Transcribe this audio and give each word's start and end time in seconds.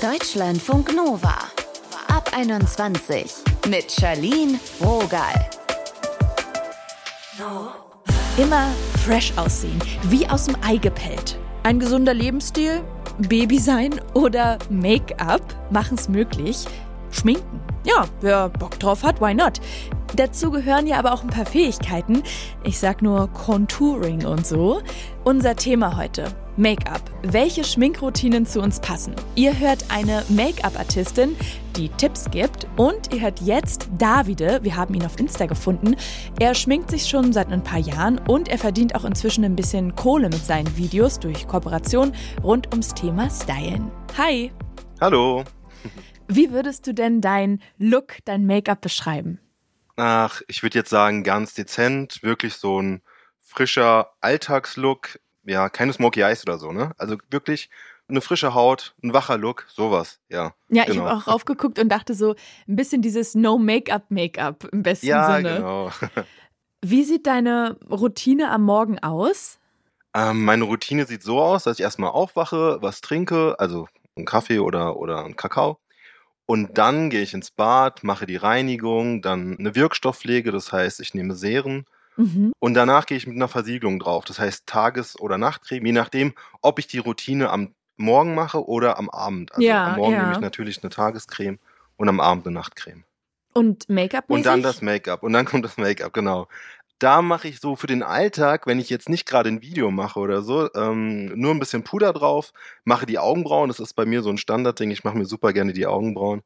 Deutschlandfunk 0.00 0.94
Nova. 0.94 1.34
Ab 2.06 2.30
21 2.32 3.34
mit 3.68 3.90
Charlene 3.90 4.60
Rogal. 4.80 5.34
Immer 8.36 8.68
fresh 9.04 9.32
aussehen, 9.36 9.82
wie 10.04 10.24
aus 10.28 10.44
dem 10.44 10.54
Ei 10.64 10.76
gepellt. 10.76 11.36
Ein 11.64 11.80
gesunder 11.80 12.14
Lebensstil, 12.14 12.84
Baby 13.18 13.58
sein 13.58 14.00
oder 14.14 14.60
Make-up 14.70 15.42
machen 15.72 15.98
es 15.98 16.08
möglich. 16.08 16.64
Schminken. 17.10 17.60
Ja, 17.84 18.04
wer 18.20 18.50
Bock 18.50 18.78
drauf 18.78 19.02
hat, 19.02 19.20
why 19.20 19.34
not? 19.34 19.60
Dazu 20.14 20.52
gehören 20.52 20.86
ja 20.86 21.00
aber 21.00 21.12
auch 21.12 21.24
ein 21.24 21.30
paar 21.30 21.46
Fähigkeiten. 21.46 22.22
Ich 22.62 22.78
sag 22.78 23.02
nur 23.02 23.26
Contouring 23.32 24.24
und 24.24 24.46
so. 24.46 24.80
Unser 25.24 25.56
Thema 25.56 25.96
heute. 25.96 26.32
Make-up. 26.58 27.00
Welche 27.22 27.62
Schminkroutinen 27.62 28.44
zu 28.44 28.60
uns 28.60 28.80
passen? 28.80 29.14
Ihr 29.36 29.56
hört 29.60 29.84
eine 29.92 30.24
Make-up-Artistin, 30.28 31.36
die 31.76 31.88
Tipps 31.90 32.28
gibt 32.32 32.66
und 32.76 33.14
ihr 33.14 33.20
hört 33.20 33.40
jetzt 33.40 33.88
Davide. 33.96 34.58
Wir 34.64 34.74
haben 34.74 34.92
ihn 34.94 35.06
auf 35.06 35.20
Insta 35.20 35.46
gefunden. 35.46 35.94
Er 36.40 36.56
schminkt 36.56 36.90
sich 36.90 37.08
schon 37.08 37.32
seit 37.32 37.52
ein 37.52 37.62
paar 37.62 37.78
Jahren 37.78 38.18
und 38.26 38.48
er 38.48 38.58
verdient 38.58 38.96
auch 38.96 39.04
inzwischen 39.04 39.44
ein 39.44 39.54
bisschen 39.54 39.94
Kohle 39.94 40.30
mit 40.30 40.44
seinen 40.44 40.76
Videos 40.76 41.20
durch 41.20 41.46
Kooperation 41.46 42.12
rund 42.42 42.66
ums 42.72 42.92
Thema 42.92 43.30
Stylen. 43.30 43.92
Hi. 44.16 44.50
Hallo. 45.00 45.44
Wie 46.26 46.50
würdest 46.50 46.88
du 46.88 46.92
denn 46.92 47.20
dein 47.20 47.62
Look, 47.78 48.16
dein 48.24 48.46
Make-up 48.46 48.80
beschreiben? 48.80 49.38
Ach, 49.94 50.42
ich 50.48 50.64
würde 50.64 50.76
jetzt 50.80 50.90
sagen, 50.90 51.22
ganz 51.22 51.54
dezent, 51.54 52.20
wirklich 52.24 52.54
so 52.54 52.82
ein 52.82 53.02
frischer 53.42 54.10
Alltagslook. 54.20 55.20
Ja, 55.48 55.70
keine 55.70 55.92
Smoky 55.94 56.20
Eyes 56.20 56.42
oder 56.42 56.58
so, 56.58 56.72
ne? 56.72 56.92
Also 56.98 57.16
wirklich 57.30 57.70
eine 58.08 58.20
frische 58.20 58.54
Haut, 58.54 58.94
ein 59.02 59.14
wacher 59.14 59.38
Look, 59.38 59.66
sowas, 59.68 60.20
ja. 60.28 60.54
Ja, 60.68 60.84
genau. 60.84 60.90
ich 60.90 60.98
habe 60.98 61.16
auch 61.16 61.26
raufgeguckt 61.26 61.78
und 61.78 61.88
dachte 61.88 62.14
so, 62.14 62.34
ein 62.66 62.76
bisschen 62.76 63.00
dieses 63.00 63.34
No-Make-up-Make-up 63.34 64.68
im 64.72 64.82
besten 64.82 65.06
ja, 65.06 65.36
Sinne. 65.36 65.48
Ja, 65.48 65.56
genau. 65.56 65.90
Wie 66.84 67.02
sieht 67.04 67.26
deine 67.26 67.78
Routine 67.90 68.50
am 68.50 68.62
Morgen 68.62 68.98
aus? 68.98 69.58
Ähm, 70.14 70.44
meine 70.44 70.64
Routine 70.64 71.06
sieht 71.06 71.22
so 71.22 71.40
aus, 71.40 71.64
dass 71.64 71.78
ich 71.78 71.82
erstmal 71.82 72.10
aufwache, 72.10 72.78
was 72.80 73.00
trinke, 73.00 73.56
also 73.58 73.88
einen 74.16 74.26
Kaffee 74.26 74.58
oder, 74.58 74.96
oder 74.96 75.24
einen 75.24 75.36
Kakao. 75.36 75.78
Und 76.46 76.78
dann 76.78 77.10
gehe 77.10 77.22
ich 77.22 77.34
ins 77.34 77.50
Bad, 77.50 78.04
mache 78.04 78.26
die 78.26 78.36
Reinigung, 78.36 79.22
dann 79.22 79.58
eine 79.58 79.74
Wirkstoffpflege, 79.74 80.50
das 80.50 80.72
heißt, 80.72 81.00
ich 81.00 81.14
nehme 81.14 81.34
Serien. 81.34 81.84
Mhm. 82.18 82.52
Und 82.58 82.74
danach 82.74 83.06
gehe 83.06 83.16
ich 83.16 83.26
mit 83.26 83.36
einer 83.36 83.48
Versiegelung 83.48 83.98
drauf, 83.98 84.24
das 84.24 84.38
heißt 84.38 84.66
Tages- 84.66 85.18
oder 85.18 85.38
Nachtcreme, 85.38 85.86
je 85.86 85.92
nachdem, 85.92 86.34
ob 86.60 86.78
ich 86.78 86.86
die 86.86 86.98
Routine 86.98 87.50
am 87.50 87.74
Morgen 87.96 88.34
mache 88.34 88.68
oder 88.68 88.98
am 88.98 89.08
Abend. 89.08 89.52
Also 89.52 89.66
ja, 89.66 89.92
am 89.92 89.96
Morgen 89.96 90.12
ja. 90.12 90.22
nehme 90.22 90.32
ich 90.32 90.40
natürlich 90.40 90.82
eine 90.82 90.90
Tagescreme 90.90 91.58
und 91.96 92.08
am 92.08 92.20
Abend 92.20 92.46
eine 92.46 92.54
Nachtcreme. 92.54 93.04
Und 93.54 93.88
Make-up? 93.88 94.24
Und 94.28 94.46
dann 94.46 94.62
das 94.62 94.82
Make-up. 94.82 95.22
Und 95.22 95.32
dann 95.32 95.46
kommt 95.46 95.64
das 95.64 95.78
Make-up, 95.78 96.12
genau 96.12 96.46
da 96.98 97.22
mache 97.22 97.48
ich 97.48 97.60
so 97.60 97.76
für 97.76 97.86
den 97.86 98.02
Alltag, 98.02 98.66
wenn 98.66 98.80
ich 98.80 98.90
jetzt 98.90 99.08
nicht 99.08 99.26
gerade 99.26 99.48
ein 99.48 99.62
Video 99.62 99.90
mache 99.90 100.18
oder 100.18 100.42
so, 100.42 100.68
ähm, 100.74 101.26
nur 101.38 101.52
ein 101.52 101.60
bisschen 101.60 101.84
Puder 101.84 102.12
drauf, 102.12 102.52
mache 102.84 103.06
die 103.06 103.18
Augenbrauen. 103.18 103.68
Das 103.68 103.80
ist 103.80 103.94
bei 103.94 104.04
mir 104.04 104.22
so 104.22 104.30
ein 104.30 104.38
Standardding. 104.38 104.90
Ich 104.90 105.04
mache 105.04 105.16
mir 105.16 105.24
super 105.24 105.52
gerne 105.52 105.72
die 105.72 105.86
Augenbrauen. 105.86 106.42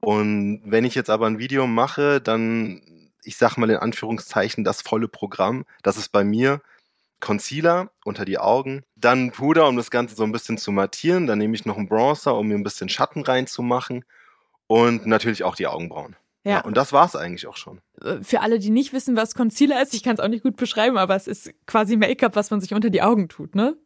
Und 0.00 0.62
wenn 0.64 0.84
ich 0.84 0.94
jetzt 0.94 1.10
aber 1.10 1.26
ein 1.26 1.38
Video 1.38 1.66
mache, 1.66 2.20
dann, 2.20 3.03
ich 3.24 3.36
sag 3.36 3.56
mal 3.56 3.70
in 3.70 3.76
Anführungszeichen, 3.76 4.64
das 4.64 4.82
volle 4.82 5.08
Programm. 5.08 5.64
Das 5.82 5.96
ist 5.96 6.10
bei 6.10 6.24
mir 6.24 6.60
Concealer 7.20 7.90
unter 8.04 8.24
die 8.24 8.38
Augen, 8.38 8.84
dann 8.96 9.30
Puder, 9.30 9.66
um 9.66 9.76
das 9.76 9.90
Ganze 9.90 10.14
so 10.14 10.24
ein 10.24 10.32
bisschen 10.32 10.58
zu 10.58 10.72
mattieren. 10.72 11.26
Dann 11.26 11.38
nehme 11.38 11.54
ich 11.54 11.64
noch 11.64 11.78
einen 11.78 11.88
Bronzer, 11.88 12.34
um 12.36 12.48
mir 12.48 12.54
ein 12.54 12.64
bisschen 12.64 12.88
Schatten 12.88 13.22
reinzumachen. 13.22 14.04
Und 14.66 15.06
natürlich 15.06 15.44
auch 15.44 15.56
die 15.56 15.66
Augenbrauen. 15.66 16.16
Ja. 16.44 16.52
ja. 16.52 16.60
und 16.60 16.76
das 16.76 16.92
war 16.92 17.06
es 17.06 17.16
eigentlich 17.16 17.46
auch 17.46 17.56
schon. 17.56 17.80
Äh, 18.02 18.22
für 18.22 18.40
alle, 18.40 18.58
die 18.58 18.70
nicht 18.70 18.92
wissen, 18.92 19.16
was 19.16 19.34
Concealer 19.34 19.80
ist, 19.82 19.94
ich 19.94 20.02
kann 20.02 20.14
es 20.14 20.20
auch 20.20 20.28
nicht 20.28 20.42
gut 20.42 20.56
beschreiben, 20.56 20.98
aber 20.98 21.16
es 21.16 21.26
ist 21.26 21.52
quasi 21.66 21.96
Make-up, 21.96 22.36
was 22.36 22.50
man 22.50 22.60
sich 22.60 22.74
unter 22.74 22.90
die 22.90 23.02
Augen 23.02 23.28
tut, 23.28 23.54
ne? 23.54 23.76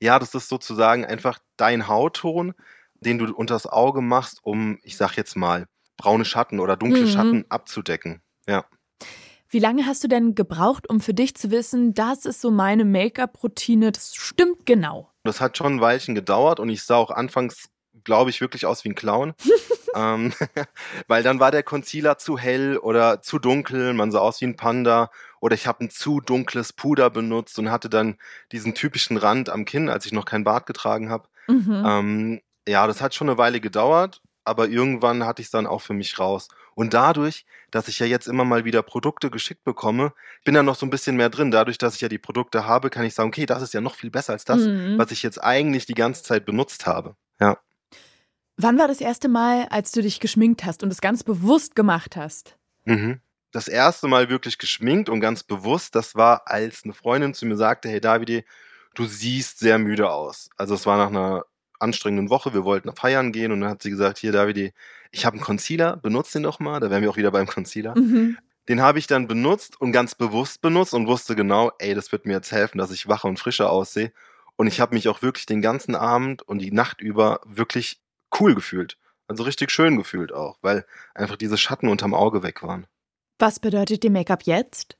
Ja, 0.00 0.18
das 0.18 0.34
ist 0.34 0.48
sozusagen 0.48 1.04
einfach 1.04 1.38
dein 1.56 1.88
Hautton, 1.88 2.54
den 3.00 3.18
du 3.18 3.34
unters 3.34 3.66
Auge 3.66 4.00
machst, 4.00 4.40
um, 4.42 4.78
ich 4.82 4.96
sag 4.96 5.16
jetzt 5.16 5.36
mal, 5.36 5.66
braune 5.96 6.24
Schatten 6.24 6.60
oder 6.60 6.76
dunkle 6.76 7.02
mhm. 7.02 7.08
Schatten 7.08 7.44
abzudecken. 7.48 8.22
Ja. 8.46 8.64
Wie 9.48 9.58
lange 9.58 9.86
hast 9.86 10.02
du 10.02 10.08
denn 10.08 10.34
gebraucht, 10.34 10.88
um 10.88 11.00
für 11.00 11.14
dich 11.14 11.36
zu 11.36 11.50
wissen, 11.50 11.94
das 11.94 12.26
ist 12.26 12.40
so 12.40 12.50
meine 12.50 12.84
Make-up-Routine, 12.84 13.92
das 13.92 14.14
stimmt 14.14 14.66
genau? 14.66 15.10
Das 15.24 15.40
hat 15.40 15.56
schon 15.56 15.76
ein 15.76 15.80
Weilchen 15.80 16.14
gedauert 16.14 16.60
und 16.60 16.68
ich 16.68 16.82
sah 16.82 16.96
auch 16.96 17.10
anfangs, 17.10 17.68
glaube 18.04 18.30
ich, 18.30 18.40
wirklich 18.40 18.66
aus 18.66 18.84
wie 18.84 18.90
ein 18.90 18.94
Clown. 18.94 19.34
ähm, 19.94 20.32
weil 21.06 21.22
dann 21.22 21.40
war 21.40 21.50
der 21.50 21.62
Concealer 21.62 22.18
zu 22.18 22.38
hell 22.38 22.76
oder 22.78 23.22
zu 23.22 23.38
dunkel, 23.38 23.92
man 23.94 24.10
sah 24.10 24.20
aus 24.20 24.40
wie 24.40 24.46
ein 24.46 24.56
Panda 24.56 25.10
oder 25.40 25.54
ich 25.54 25.66
habe 25.66 25.84
ein 25.84 25.90
zu 25.90 26.20
dunkles 26.20 26.72
Puder 26.72 27.10
benutzt 27.10 27.58
und 27.58 27.70
hatte 27.70 27.88
dann 27.88 28.16
diesen 28.52 28.74
typischen 28.74 29.16
Rand 29.16 29.48
am 29.48 29.64
Kinn, 29.64 29.88
als 29.88 30.06
ich 30.06 30.12
noch 30.12 30.24
kein 30.24 30.44
Bart 30.44 30.66
getragen 30.66 31.10
habe. 31.10 31.28
Mhm. 31.46 31.84
Ähm, 31.86 32.40
ja, 32.68 32.86
das 32.86 33.00
hat 33.00 33.14
schon 33.14 33.28
eine 33.28 33.38
Weile 33.38 33.60
gedauert, 33.60 34.22
aber 34.44 34.68
irgendwann 34.68 35.24
hatte 35.24 35.40
ich 35.40 35.46
es 35.46 35.52
dann 35.52 35.66
auch 35.66 35.82
für 35.82 35.94
mich 35.94 36.18
raus. 36.18 36.48
Und 36.76 36.92
dadurch, 36.92 37.46
dass 37.70 37.88
ich 37.88 37.98
ja 37.98 38.06
jetzt 38.06 38.28
immer 38.28 38.44
mal 38.44 38.66
wieder 38.66 38.82
Produkte 38.82 39.30
geschickt 39.30 39.64
bekomme, 39.64 40.12
bin 40.44 40.54
da 40.54 40.62
noch 40.62 40.76
so 40.76 40.84
ein 40.84 40.90
bisschen 40.90 41.16
mehr 41.16 41.30
drin. 41.30 41.50
Dadurch, 41.50 41.78
dass 41.78 41.94
ich 41.94 42.02
ja 42.02 42.08
die 42.08 42.18
Produkte 42.18 42.66
habe, 42.66 42.90
kann 42.90 43.06
ich 43.06 43.14
sagen, 43.14 43.30
okay, 43.30 43.46
das 43.46 43.62
ist 43.62 43.72
ja 43.72 43.80
noch 43.80 43.94
viel 43.94 44.10
besser 44.10 44.34
als 44.34 44.44
das, 44.44 44.60
mhm. 44.60 44.98
was 44.98 45.10
ich 45.10 45.22
jetzt 45.22 45.42
eigentlich 45.42 45.86
die 45.86 45.94
ganze 45.94 46.22
Zeit 46.22 46.44
benutzt 46.44 46.86
habe. 46.86 47.16
Ja. 47.40 47.56
Wann 48.58 48.78
war 48.78 48.88
das 48.88 49.00
erste 49.00 49.28
Mal, 49.28 49.66
als 49.70 49.90
du 49.90 50.02
dich 50.02 50.20
geschminkt 50.20 50.66
hast 50.66 50.82
und 50.82 50.92
es 50.92 51.00
ganz 51.00 51.24
bewusst 51.24 51.74
gemacht 51.76 52.14
hast? 52.14 52.58
Mhm. 52.84 53.20
Das 53.52 53.68
erste 53.68 54.06
Mal 54.06 54.28
wirklich 54.28 54.58
geschminkt 54.58 55.08
und 55.08 55.20
ganz 55.20 55.42
bewusst, 55.42 55.94
das 55.94 56.14
war, 56.14 56.42
als 56.44 56.82
eine 56.84 56.92
Freundin 56.92 57.32
zu 57.32 57.46
mir 57.46 57.56
sagte, 57.56 57.88
hey 57.88 58.02
Davide, 58.02 58.44
du 58.94 59.06
siehst 59.06 59.60
sehr 59.60 59.78
müde 59.78 60.10
aus. 60.10 60.50
Also 60.58 60.74
es 60.74 60.84
war 60.84 60.98
nach 60.98 61.08
einer 61.08 61.46
anstrengenden 61.78 62.28
Woche, 62.28 62.52
wir 62.52 62.64
wollten 62.64 62.94
feiern 62.94 63.32
gehen 63.32 63.52
und 63.52 63.62
dann 63.62 63.70
hat 63.70 63.82
sie 63.82 63.90
gesagt, 63.90 64.18
hier 64.18 64.32
Davide, 64.32 64.72
ich 65.16 65.24
habe 65.24 65.36
einen 65.36 65.44
Concealer, 65.44 65.96
benutze 65.96 66.34
den 66.34 66.42
doch 66.42 66.60
mal, 66.60 66.78
da 66.78 66.90
wären 66.90 67.02
wir 67.02 67.10
auch 67.10 67.16
wieder 67.16 67.30
beim 67.30 67.46
Concealer. 67.46 67.98
Mhm. 67.98 68.36
Den 68.68 68.82
habe 68.82 68.98
ich 68.98 69.06
dann 69.06 69.26
benutzt 69.26 69.80
und 69.80 69.92
ganz 69.92 70.14
bewusst 70.14 70.60
benutzt 70.60 70.92
und 70.92 71.06
wusste 71.06 71.34
genau, 71.34 71.72
ey, 71.78 71.94
das 71.94 72.12
wird 72.12 72.26
mir 72.26 72.34
jetzt 72.34 72.52
helfen, 72.52 72.78
dass 72.78 72.90
ich 72.90 73.08
wacher 73.08 73.28
und 73.28 73.38
frischer 73.38 73.70
aussehe. 73.70 74.12
Und 74.56 74.66
ich 74.66 74.80
habe 74.80 74.94
mich 74.94 75.08
auch 75.08 75.22
wirklich 75.22 75.46
den 75.46 75.62
ganzen 75.62 75.94
Abend 75.94 76.42
und 76.42 76.58
die 76.58 76.72
Nacht 76.72 77.00
über 77.00 77.40
wirklich 77.46 78.00
cool 78.38 78.54
gefühlt. 78.54 78.98
Also 79.28 79.44
richtig 79.44 79.70
schön 79.70 79.96
gefühlt 79.96 80.32
auch, 80.32 80.58
weil 80.60 80.84
einfach 81.14 81.36
diese 81.36 81.56
Schatten 81.56 81.88
unterm 81.88 82.14
Auge 82.14 82.42
weg 82.42 82.62
waren. 82.62 82.86
Was 83.38 83.58
bedeutet 83.58 84.02
dir 84.02 84.10
Make-up 84.10 84.42
jetzt? 84.44 84.96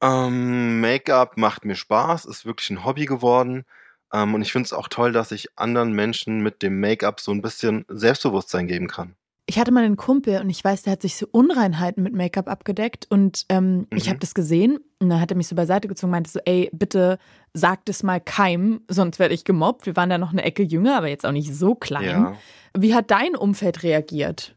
Ähm, 0.00 0.80
Make-up 0.80 1.36
macht 1.36 1.64
mir 1.64 1.76
Spaß, 1.76 2.26
ist 2.26 2.46
wirklich 2.46 2.70
ein 2.70 2.84
Hobby 2.84 3.06
geworden. 3.06 3.64
Ähm, 4.12 4.34
und 4.34 4.42
ich 4.42 4.52
finde 4.52 4.66
es 4.66 4.72
auch 4.72 4.88
toll, 4.88 5.12
dass 5.12 5.32
ich 5.32 5.58
anderen 5.58 5.92
Menschen 5.92 6.40
mit 6.42 6.62
dem 6.62 6.78
Make-up 6.80 7.20
so 7.20 7.32
ein 7.32 7.42
bisschen 7.42 7.84
Selbstbewusstsein 7.88 8.68
geben 8.68 8.86
kann. 8.86 9.16
Ich 9.50 9.58
hatte 9.58 9.72
mal 9.72 9.82
einen 9.82 9.96
Kumpel 9.96 10.42
und 10.42 10.50
ich 10.50 10.62
weiß, 10.62 10.82
der 10.82 10.92
hat 10.92 11.00
sich 11.00 11.16
so 11.16 11.26
Unreinheiten 11.30 12.02
mit 12.02 12.12
Make-up 12.12 12.48
abgedeckt 12.48 13.06
und 13.08 13.46
ähm, 13.48 13.78
mhm. 13.78 13.86
ich 13.92 14.10
habe 14.10 14.18
das 14.18 14.34
gesehen 14.34 14.78
und 14.98 15.08
dann 15.08 15.22
hat 15.22 15.30
er 15.30 15.38
mich 15.38 15.48
so 15.48 15.56
beiseite 15.56 15.88
gezogen 15.88 16.08
und 16.08 16.16
meinte 16.16 16.30
so, 16.30 16.40
ey, 16.44 16.68
bitte 16.74 17.18
sag 17.54 17.86
das 17.86 18.02
mal 18.02 18.20
keinem, 18.20 18.82
sonst 18.88 19.18
werde 19.18 19.32
ich 19.32 19.44
gemobbt. 19.44 19.86
Wir 19.86 19.96
waren 19.96 20.10
da 20.10 20.18
noch 20.18 20.32
eine 20.32 20.44
Ecke 20.44 20.62
jünger, 20.62 20.98
aber 20.98 21.08
jetzt 21.08 21.24
auch 21.24 21.32
nicht 21.32 21.54
so 21.54 21.74
klein. 21.74 22.04
Ja. 22.04 22.36
Wie 22.76 22.94
hat 22.94 23.10
dein 23.10 23.36
Umfeld 23.36 23.82
reagiert? 23.84 24.54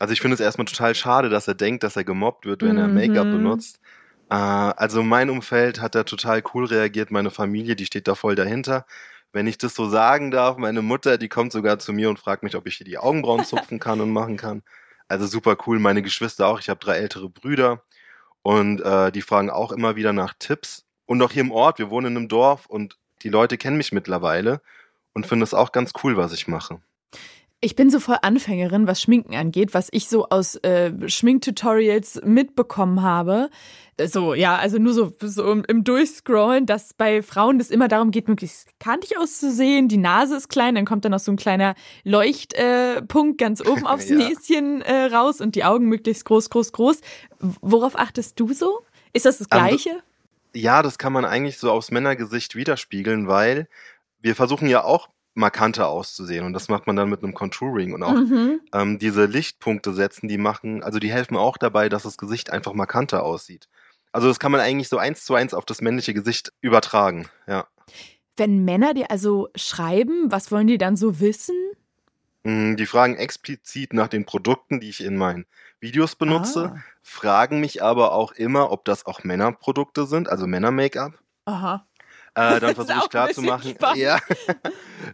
Also 0.00 0.12
ich 0.12 0.20
finde 0.20 0.34
es 0.34 0.40
erstmal 0.40 0.64
total 0.64 0.96
schade, 0.96 1.28
dass 1.28 1.46
er 1.46 1.54
denkt, 1.54 1.84
dass 1.84 1.94
er 1.94 2.02
gemobbt 2.02 2.44
wird, 2.44 2.62
wenn 2.62 2.72
mhm. 2.72 2.78
er 2.78 2.88
Make-up 2.88 3.30
benutzt. 3.30 3.78
Äh, 4.28 4.34
also 4.34 5.04
mein 5.04 5.30
Umfeld 5.30 5.80
hat 5.80 5.94
da 5.94 6.02
total 6.02 6.42
cool 6.52 6.64
reagiert, 6.64 7.12
meine 7.12 7.30
Familie, 7.30 7.76
die 7.76 7.86
steht 7.86 8.08
da 8.08 8.16
voll 8.16 8.34
dahinter 8.34 8.86
wenn 9.32 9.46
ich 9.46 9.58
das 9.58 9.74
so 9.74 9.88
sagen 9.88 10.30
darf, 10.30 10.56
meine 10.58 10.82
Mutter, 10.82 11.18
die 11.18 11.28
kommt 11.28 11.52
sogar 11.52 11.78
zu 11.78 11.92
mir 11.92 12.10
und 12.10 12.18
fragt 12.18 12.42
mich, 12.42 12.54
ob 12.54 12.66
ich 12.66 12.76
hier 12.76 12.86
die 12.86 12.98
Augenbrauen 12.98 13.44
zupfen 13.44 13.78
kann 13.78 14.00
und 14.00 14.10
machen 14.10 14.36
kann. 14.36 14.62
Also 15.08 15.26
super 15.26 15.56
cool. 15.66 15.78
Meine 15.78 16.02
Geschwister 16.02 16.46
auch. 16.46 16.60
Ich 16.60 16.68
habe 16.68 16.80
drei 16.80 16.96
ältere 16.96 17.28
Brüder 17.28 17.82
und 18.42 18.80
äh, 18.80 19.12
die 19.12 19.22
fragen 19.22 19.50
auch 19.50 19.72
immer 19.72 19.96
wieder 19.96 20.12
nach 20.12 20.34
Tipps. 20.38 20.84
Und 21.06 21.20
auch 21.22 21.32
hier 21.32 21.42
im 21.42 21.52
Ort, 21.52 21.78
wir 21.78 21.90
wohnen 21.90 22.12
in 22.12 22.16
einem 22.16 22.28
Dorf 22.28 22.66
und 22.66 22.98
die 23.22 23.28
Leute 23.28 23.58
kennen 23.58 23.76
mich 23.76 23.92
mittlerweile 23.92 24.60
und 25.12 25.26
finden 25.26 25.42
es 25.42 25.54
auch 25.54 25.72
ganz 25.72 25.92
cool, 26.02 26.16
was 26.16 26.32
ich 26.32 26.48
mache. 26.48 26.80
Ich 27.64 27.76
bin 27.76 27.90
so 27.90 28.00
voll 28.00 28.16
Anfängerin, 28.22 28.88
was 28.88 29.00
Schminken 29.00 29.36
angeht, 29.36 29.72
was 29.72 29.88
ich 29.92 30.08
so 30.08 30.28
aus 30.30 30.56
äh, 30.56 30.92
Schminktutorials 31.08 32.20
mitbekommen 32.24 33.02
habe. 33.02 33.50
So, 34.04 34.34
ja, 34.34 34.56
also 34.56 34.78
nur 34.78 34.92
so, 34.92 35.12
so 35.20 35.52
im 35.52 35.84
Durchscrollen, 35.84 36.66
dass 36.66 36.92
bei 36.92 37.22
Frauen 37.22 37.58
das 37.58 37.70
immer 37.70 37.86
darum 37.86 38.10
geht, 38.10 38.26
möglichst 38.26 38.68
kantig 38.80 39.16
auszusehen. 39.16 39.86
Die 39.86 39.96
Nase 39.96 40.36
ist 40.36 40.48
klein, 40.48 40.74
dann 40.74 40.84
kommt 40.84 41.04
dann 41.04 41.12
noch 41.12 41.20
so 41.20 41.30
ein 41.30 41.36
kleiner 41.36 41.76
Leuchtpunkt 42.02 43.40
äh, 43.40 43.44
ganz 43.44 43.60
oben 43.64 43.86
aufs 43.86 44.08
ja. 44.08 44.16
Näschen 44.16 44.82
äh, 44.82 45.04
raus 45.14 45.40
und 45.40 45.54
die 45.54 45.62
Augen 45.62 45.86
möglichst 45.86 46.24
groß, 46.24 46.50
groß, 46.50 46.72
groß. 46.72 47.00
Worauf 47.38 47.96
achtest 47.96 48.40
du 48.40 48.52
so? 48.52 48.80
Ist 49.12 49.24
das 49.24 49.38
das 49.38 49.46
ähm, 49.52 49.58
Gleiche? 49.58 49.90
Um, 49.90 50.02
ja, 50.54 50.82
das 50.82 50.98
kann 50.98 51.12
man 51.12 51.24
eigentlich 51.24 51.58
so 51.58 51.70
aufs 51.70 51.92
Männergesicht 51.92 52.56
widerspiegeln, 52.56 53.28
weil 53.28 53.68
wir 54.20 54.34
versuchen 54.34 54.68
ja 54.68 54.82
auch 54.82 55.10
markanter 55.34 55.88
auszusehen. 55.88 56.44
Und 56.44 56.52
das 56.52 56.68
macht 56.68 56.86
man 56.86 56.96
dann 56.96 57.08
mit 57.10 57.22
einem 57.22 57.34
Contouring 57.34 57.94
und 57.94 58.02
auch 58.02 58.12
Mhm. 58.14 58.60
ähm, 58.74 58.98
diese 58.98 59.24
Lichtpunkte 59.26 59.92
setzen, 59.94 60.28
die 60.28 60.38
machen, 60.38 60.82
also 60.82 60.98
die 60.98 61.10
helfen 61.12 61.36
auch 61.36 61.56
dabei, 61.56 61.88
dass 61.88 62.02
das 62.04 62.18
Gesicht 62.18 62.50
einfach 62.50 62.72
markanter 62.74 63.22
aussieht. 63.22 63.68
Also 64.12 64.28
das 64.28 64.38
kann 64.38 64.52
man 64.52 64.60
eigentlich 64.60 64.88
so 64.88 64.98
eins 64.98 65.24
zu 65.24 65.34
eins 65.34 65.54
auf 65.54 65.64
das 65.64 65.80
männliche 65.80 66.12
Gesicht 66.14 66.52
übertragen, 66.60 67.28
ja. 67.46 67.66
Wenn 68.36 68.64
Männer 68.64 68.94
dir 68.94 69.10
also 69.10 69.48
schreiben, 69.54 70.30
was 70.32 70.50
wollen 70.50 70.66
die 70.66 70.78
dann 70.78 70.96
so 70.96 71.20
wissen? 71.20 71.54
Mm, 72.44 72.76
Die 72.76 72.86
fragen 72.86 73.16
explizit 73.16 73.92
nach 73.92 74.08
den 74.08 74.24
Produkten, 74.26 74.80
die 74.80 74.88
ich 74.88 75.02
in 75.04 75.16
meinen 75.16 75.46
Videos 75.80 76.14
benutze, 76.16 76.72
Ah. 76.74 76.80
fragen 77.02 77.60
mich 77.60 77.82
aber 77.82 78.12
auch 78.12 78.32
immer, 78.32 78.70
ob 78.70 78.84
das 78.84 79.06
auch 79.06 79.24
Männerprodukte 79.24 80.06
sind, 80.06 80.28
also 80.28 80.46
Männer-Make-up. 80.46 81.12
Aha. 81.44 81.86
Äh, 82.34 82.60
dann 82.60 82.74
versuche 82.74 82.98
ich 82.98 83.08
ein 83.08 83.10
klar 83.10 83.30
zu 83.30 83.42
bisschen 83.42 83.44
machen, 83.44 83.76
spannend. 83.76 83.98
ja, 83.98 84.18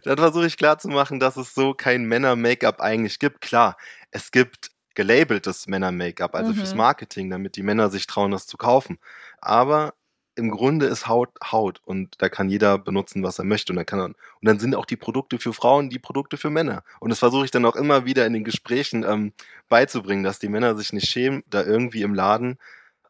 dann 0.03 0.17
versuche 0.17 0.45
ich 0.47 0.57
klar 0.57 0.77
zu 0.79 0.89
machen, 0.89 1.19
dass 1.19 1.37
es 1.37 1.53
so 1.53 1.73
kein 1.73 2.05
Männer-Make-up 2.05 2.81
eigentlich 2.81 3.19
gibt. 3.19 3.41
Klar, 3.41 3.77
es 4.11 4.31
gibt 4.31 4.71
gelabeltes 4.95 5.67
Männer-Make-up, 5.67 6.35
also 6.35 6.53
fürs 6.53 6.73
Mhm. 6.73 6.77
Marketing, 6.77 7.29
damit 7.29 7.55
die 7.55 7.63
Männer 7.63 7.89
sich 7.89 8.07
trauen, 8.07 8.31
das 8.31 8.47
zu 8.47 8.57
kaufen. 8.57 8.99
Aber 9.39 9.93
im 10.35 10.51
Grunde 10.51 10.85
ist 10.85 11.07
Haut 11.07 11.29
Haut 11.51 11.81
und 11.83 12.15
da 12.21 12.29
kann 12.29 12.49
jeder 12.49 12.77
benutzen, 12.77 13.23
was 13.23 13.39
er 13.39 13.45
möchte 13.45 13.73
und 13.73 13.77
dann 13.77 13.85
kann 13.85 13.99
er, 13.99 14.05
und 14.05 14.15
dann 14.41 14.59
sind 14.59 14.73
auch 14.75 14.85
die 14.85 14.95
Produkte 14.95 15.37
für 15.37 15.53
Frauen 15.53 15.89
die 15.89 15.99
Produkte 15.99 16.37
für 16.37 16.49
Männer. 16.49 16.83
Und 17.01 17.09
das 17.09 17.19
versuche 17.19 17.43
ich 17.45 17.51
dann 17.51 17.65
auch 17.65 17.75
immer 17.75 18.05
wieder 18.05 18.25
in 18.25 18.33
den 18.33 18.45
Gesprächen 18.45 19.03
ähm, 19.03 19.33
beizubringen, 19.67 20.23
dass 20.23 20.39
die 20.39 20.47
Männer 20.49 20.75
sich 20.77 20.93
nicht 20.93 21.09
schämen, 21.09 21.43
da 21.47 21.63
irgendwie 21.63 22.03
im 22.03 22.13
Laden 22.15 22.57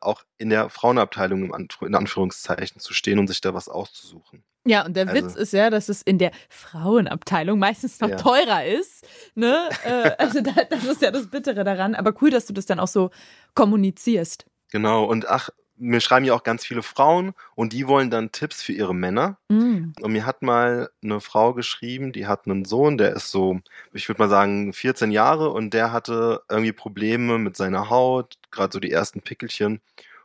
auch 0.01 0.23
in 0.37 0.49
der 0.49 0.69
Frauenabteilung 0.69 1.43
im 1.45 1.53
Anf- 1.53 1.85
in 1.85 1.95
Anführungszeichen 1.95 2.79
zu 2.79 2.93
stehen 2.93 3.19
und 3.19 3.27
sich 3.27 3.41
da 3.41 3.53
was 3.53 3.69
auszusuchen. 3.69 4.43
Ja, 4.65 4.85
und 4.85 4.95
der 4.95 5.07
Also- 5.07 5.25
Witz 5.25 5.35
ist 5.35 5.53
ja, 5.53 5.69
dass 5.69 5.89
es 5.89 6.01
in 6.01 6.17
der 6.17 6.31
Frauenabteilung 6.49 7.57
meistens 7.59 7.99
noch 8.01 8.09
Ja. 8.09 8.15
teurer 8.17 8.65
ist. 8.65 9.05
Ne? 9.35 9.69
Äh, 9.83 10.11
also 10.17 10.41
da, 10.41 10.51
das 10.69 10.83
ist 10.83 11.01
ja 11.01 11.11
das 11.11 11.27
Bittere 11.27 11.63
daran. 11.63 11.95
Aber 11.95 12.13
cool, 12.21 12.29
dass 12.29 12.45
du 12.45 12.53
das 12.53 12.65
dann 12.65 12.79
auch 12.79 12.87
so 12.87 13.09
kommunizierst. 13.55 14.45
Genau, 14.71 15.03
und 15.05 15.27
ach, 15.27 15.49
mir 15.79 16.01
schreiben 16.01 16.25
ja 16.25 16.33
auch 16.33 16.43
ganz 16.43 16.65
viele 16.65 16.83
Frauen 16.83 17.33
und 17.55 17.73
die 17.73 17.87
wollen 17.87 18.09
dann 18.09 18.31
Tipps 18.31 18.61
für 18.61 18.73
ihre 18.73 18.93
Männer. 18.93 19.37
Mm. 19.47 19.93
Und 20.01 20.11
mir 20.11 20.25
hat 20.25 20.41
mal 20.41 20.89
eine 21.01 21.21
Frau 21.21 21.53
geschrieben, 21.53 22.11
die 22.11 22.27
hat 22.27 22.45
einen 22.45 22.65
Sohn, 22.65 22.97
der 22.97 23.13
ist 23.13 23.31
so, 23.31 23.59
ich 23.93 24.07
würde 24.09 24.21
mal 24.21 24.29
sagen, 24.29 24.73
14 24.73 25.11
Jahre 25.11 25.49
und 25.51 25.73
der 25.73 25.91
hatte 25.91 26.41
irgendwie 26.49 26.73
Probleme 26.73 27.39
mit 27.39 27.55
seiner 27.55 27.89
Haut, 27.89 28.35
gerade 28.51 28.73
so 28.73 28.79
die 28.79 28.91
ersten 28.91 29.21
Pickelchen 29.21 29.81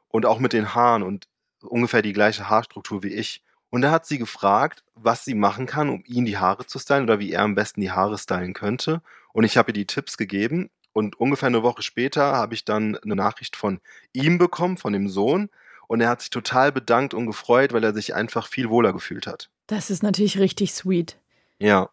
und 0.08 0.26
auch 0.26 0.40
mit 0.40 0.52
den 0.52 0.74
Haaren 0.74 1.02
und 1.02 1.28
ungefähr 1.62 2.02
die 2.02 2.12
gleiche 2.12 2.48
Haarstruktur 2.48 3.02
wie 3.02 3.14
ich. 3.14 3.42
Und 3.70 3.82
da 3.82 3.90
hat 3.90 4.06
sie 4.06 4.18
gefragt, 4.18 4.84
was 4.94 5.24
sie 5.24 5.34
machen 5.34 5.66
kann, 5.66 5.88
um 5.88 6.04
ihn 6.06 6.24
die 6.24 6.38
Haare 6.38 6.66
zu 6.66 6.78
stylen 6.78 7.04
oder 7.04 7.18
wie 7.18 7.32
er 7.32 7.42
am 7.42 7.54
besten 7.54 7.80
die 7.80 7.90
Haare 7.90 8.18
stylen 8.18 8.54
könnte. 8.54 9.02
Und 9.32 9.44
ich 9.44 9.56
habe 9.56 9.70
ihr 9.70 9.74
die 9.74 9.86
Tipps 9.86 10.16
gegeben. 10.16 10.70
Und 10.94 11.20
ungefähr 11.20 11.48
eine 11.48 11.62
Woche 11.62 11.82
später 11.82 12.32
habe 12.32 12.54
ich 12.54 12.64
dann 12.64 12.96
eine 12.96 13.16
Nachricht 13.16 13.56
von 13.56 13.80
ihm 14.14 14.38
bekommen, 14.38 14.78
von 14.78 14.92
dem 14.94 15.08
Sohn. 15.10 15.50
Und 15.88 16.00
er 16.00 16.08
hat 16.08 16.20
sich 16.22 16.30
total 16.30 16.72
bedankt 16.72 17.12
und 17.12 17.26
gefreut, 17.26 17.74
weil 17.74 17.84
er 17.84 17.92
sich 17.92 18.14
einfach 18.14 18.46
viel 18.46 18.70
wohler 18.70 18.92
gefühlt 18.94 19.26
hat. 19.26 19.50
Das 19.66 19.90
ist 19.90 20.02
natürlich 20.02 20.38
richtig 20.38 20.72
sweet. 20.72 21.18
Ja, 21.58 21.90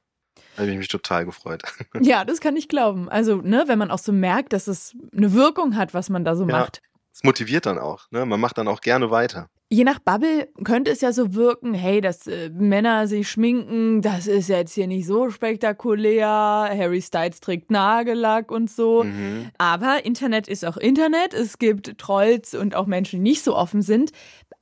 da 0.56 0.62
habe 0.62 0.72
ich 0.72 0.78
mich 0.78 0.88
total 0.88 1.26
gefreut. 1.26 1.64
Ja, 2.00 2.24
das 2.24 2.40
kann 2.40 2.56
ich 2.56 2.70
glauben. 2.70 3.10
Also, 3.10 3.38
ne, 3.42 3.64
wenn 3.68 3.78
man 3.80 3.92
auch 3.92 4.00
so 4.00 4.14
merkt, 4.14 4.54
dass 4.54 4.68
es 4.68 4.96
eine 5.16 5.34
Wirkung 5.34 5.76
hat, 5.76 5.94
was 5.94 6.10
man 6.10 6.24
da 6.24 6.36
so 6.36 6.48
Ja. 6.48 6.60
macht. 6.60 6.82
Es 7.14 7.24
motiviert 7.24 7.66
dann 7.66 7.78
auch. 7.78 8.10
Ne? 8.12 8.26
Man 8.26 8.40
macht 8.40 8.58
dann 8.58 8.68
auch 8.70 8.80
gerne 8.82 9.12
weiter. 9.12 9.50
Je 9.74 9.86
nach 9.86 10.00
Bubble 10.00 10.50
könnte 10.66 10.92
es 10.92 11.00
ja 11.00 11.14
so 11.14 11.34
wirken, 11.34 11.74
hey, 11.74 12.02
dass 12.02 12.28
äh, 12.28 12.50
Männer 12.50 13.08
sich 13.08 13.30
schminken, 13.32 14.02
das 14.02 14.28
ist 14.28 14.50
jetzt 14.50 14.74
hier 14.74 14.86
nicht 14.88 15.08
so 15.08 15.30
spektakulär. 15.30 16.28
Harry 16.28 17.02
Styles 17.02 17.40
trägt 17.40 17.72
Nagellack 17.72 18.52
und 18.52 18.70
so. 18.70 19.06
Mhm. 19.06 19.50
Aber 19.58 20.04
Internet 20.04 20.50
ist 20.50 20.66
auch 20.66 20.76
Internet. 20.76 21.34
Es 21.34 21.58
gibt 21.58 21.98
Trolls 21.98 22.54
und 22.54 22.76
auch 22.76 22.86
Menschen, 22.86 23.24
die 23.24 23.30
nicht 23.30 23.44
so 23.44 23.56
offen 23.56 23.82
sind. 23.82 24.12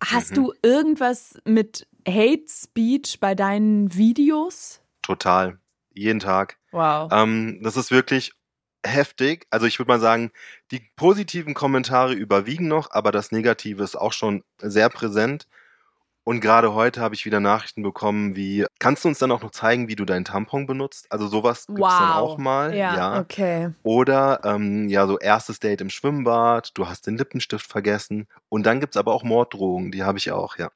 Hast 0.04 0.32
Mhm. 0.32 0.36
du 0.36 0.54
irgendwas 0.62 1.40
mit 1.44 1.88
Hate 2.08 2.46
Speech 2.48 3.20
bei 3.20 3.34
deinen 3.34 3.96
Videos? 3.96 4.82
Total. 5.02 5.58
Jeden 5.94 6.20
Tag. 6.20 6.58
Wow. 6.72 7.10
Ähm, 7.12 7.60
das 7.64 7.78
ist 7.78 7.90
wirklich 7.90 8.34
heftig. 8.86 9.46
Also 9.50 9.66
ich 9.66 9.80
würde 9.80 9.92
mal 9.92 10.00
sagen, 10.00 10.32
die 10.72 10.82
positiven 10.96 11.54
Kommentare 11.54 12.14
überwiegen 12.14 12.68
noch, 12.68 12.92
aber 12.92 13.12
das 13.12 13.32
Negative 13.32 13.84
ist 13.84 13.96
auch 13.96 14.14
schon 14.14 14.44
sehr 14.60 14.90
präsent. 14.90 15.48
Und 16.24 16.42
gerade 16.42 16.74
heute 16.76 17.02
habe 17.02 17.16
ich 17.16 17.26
wieder 17.26 17.40
Nachrichten 17.40 17.82
bekommen, 17.82 18.36
wie, 18.36 18.66
kannst 18.78 19.04
du 19.04 19.08
uns 19.08 19.18
dann 19.18 19.32
auch 19.32 19.42
noch 19.42 19.50
zeigen, 19.52 19.88
wie 19.88 19.96
du 19.96 20.06
deinen 20.06 20.26
Tampon 20.26 20.68
benutzt? 20.68 21.08
Also 21.12 21.28
sowas 21.28 21.66
gibt's 21.66 21.82
dann 21.82 22.12
auch 22.12 22.38
mal. 22.38 22.76
Ja, 22.76 23.20
okay. 23.20 23.72
Oder 23.82 24.42
ähm, 24.44 24.90
ja, 24.90 25.08
so 25.08 25.18
erstes 25.18 25.60
Date 25.60 25.82
im 25.82 25.90
Schwimmbad, 25.90 26.72
du 26.76 26.88
hast 26.88 27.08
den 27.08 27.18
Lippenstift 27.18 27.66
vergessen. 27.66 28.28
Und 28.48 28.68
dann 28.68 28.80
gibt's 28.80 28.98
aber 28.98 29.14
auch 29.14 29.24
Morddrohungen, 29.24 29.92
die 29.92 30.04
habe 30.04 30.20
ich 30.20 30.32
auch, 30.32 30.58
ja. 30.58 30.70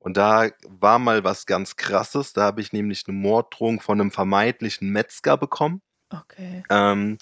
Und 0.00 0.16
da 0.16 0.48
war 0.66 0.98
mal 0.98 1.22
was 1.22 1.46
ganz 1.46 1.76
krasses. 1.76 2.32
Da 2.32 2.42
habe 2.42 2.60
ich 2.60 2.72
nämlich 2.72 3.04
eine 3.06 3.16
Morddrohung 3.16 3.80
von 3.80 4.00
einem 4.00 4.10
vermeintlichen 4.10 4.90
Metzger 4.90 5.36
bekommen. 5.36 5.80
Okay. 6.12 6.62
Ähm, 6.70 7.18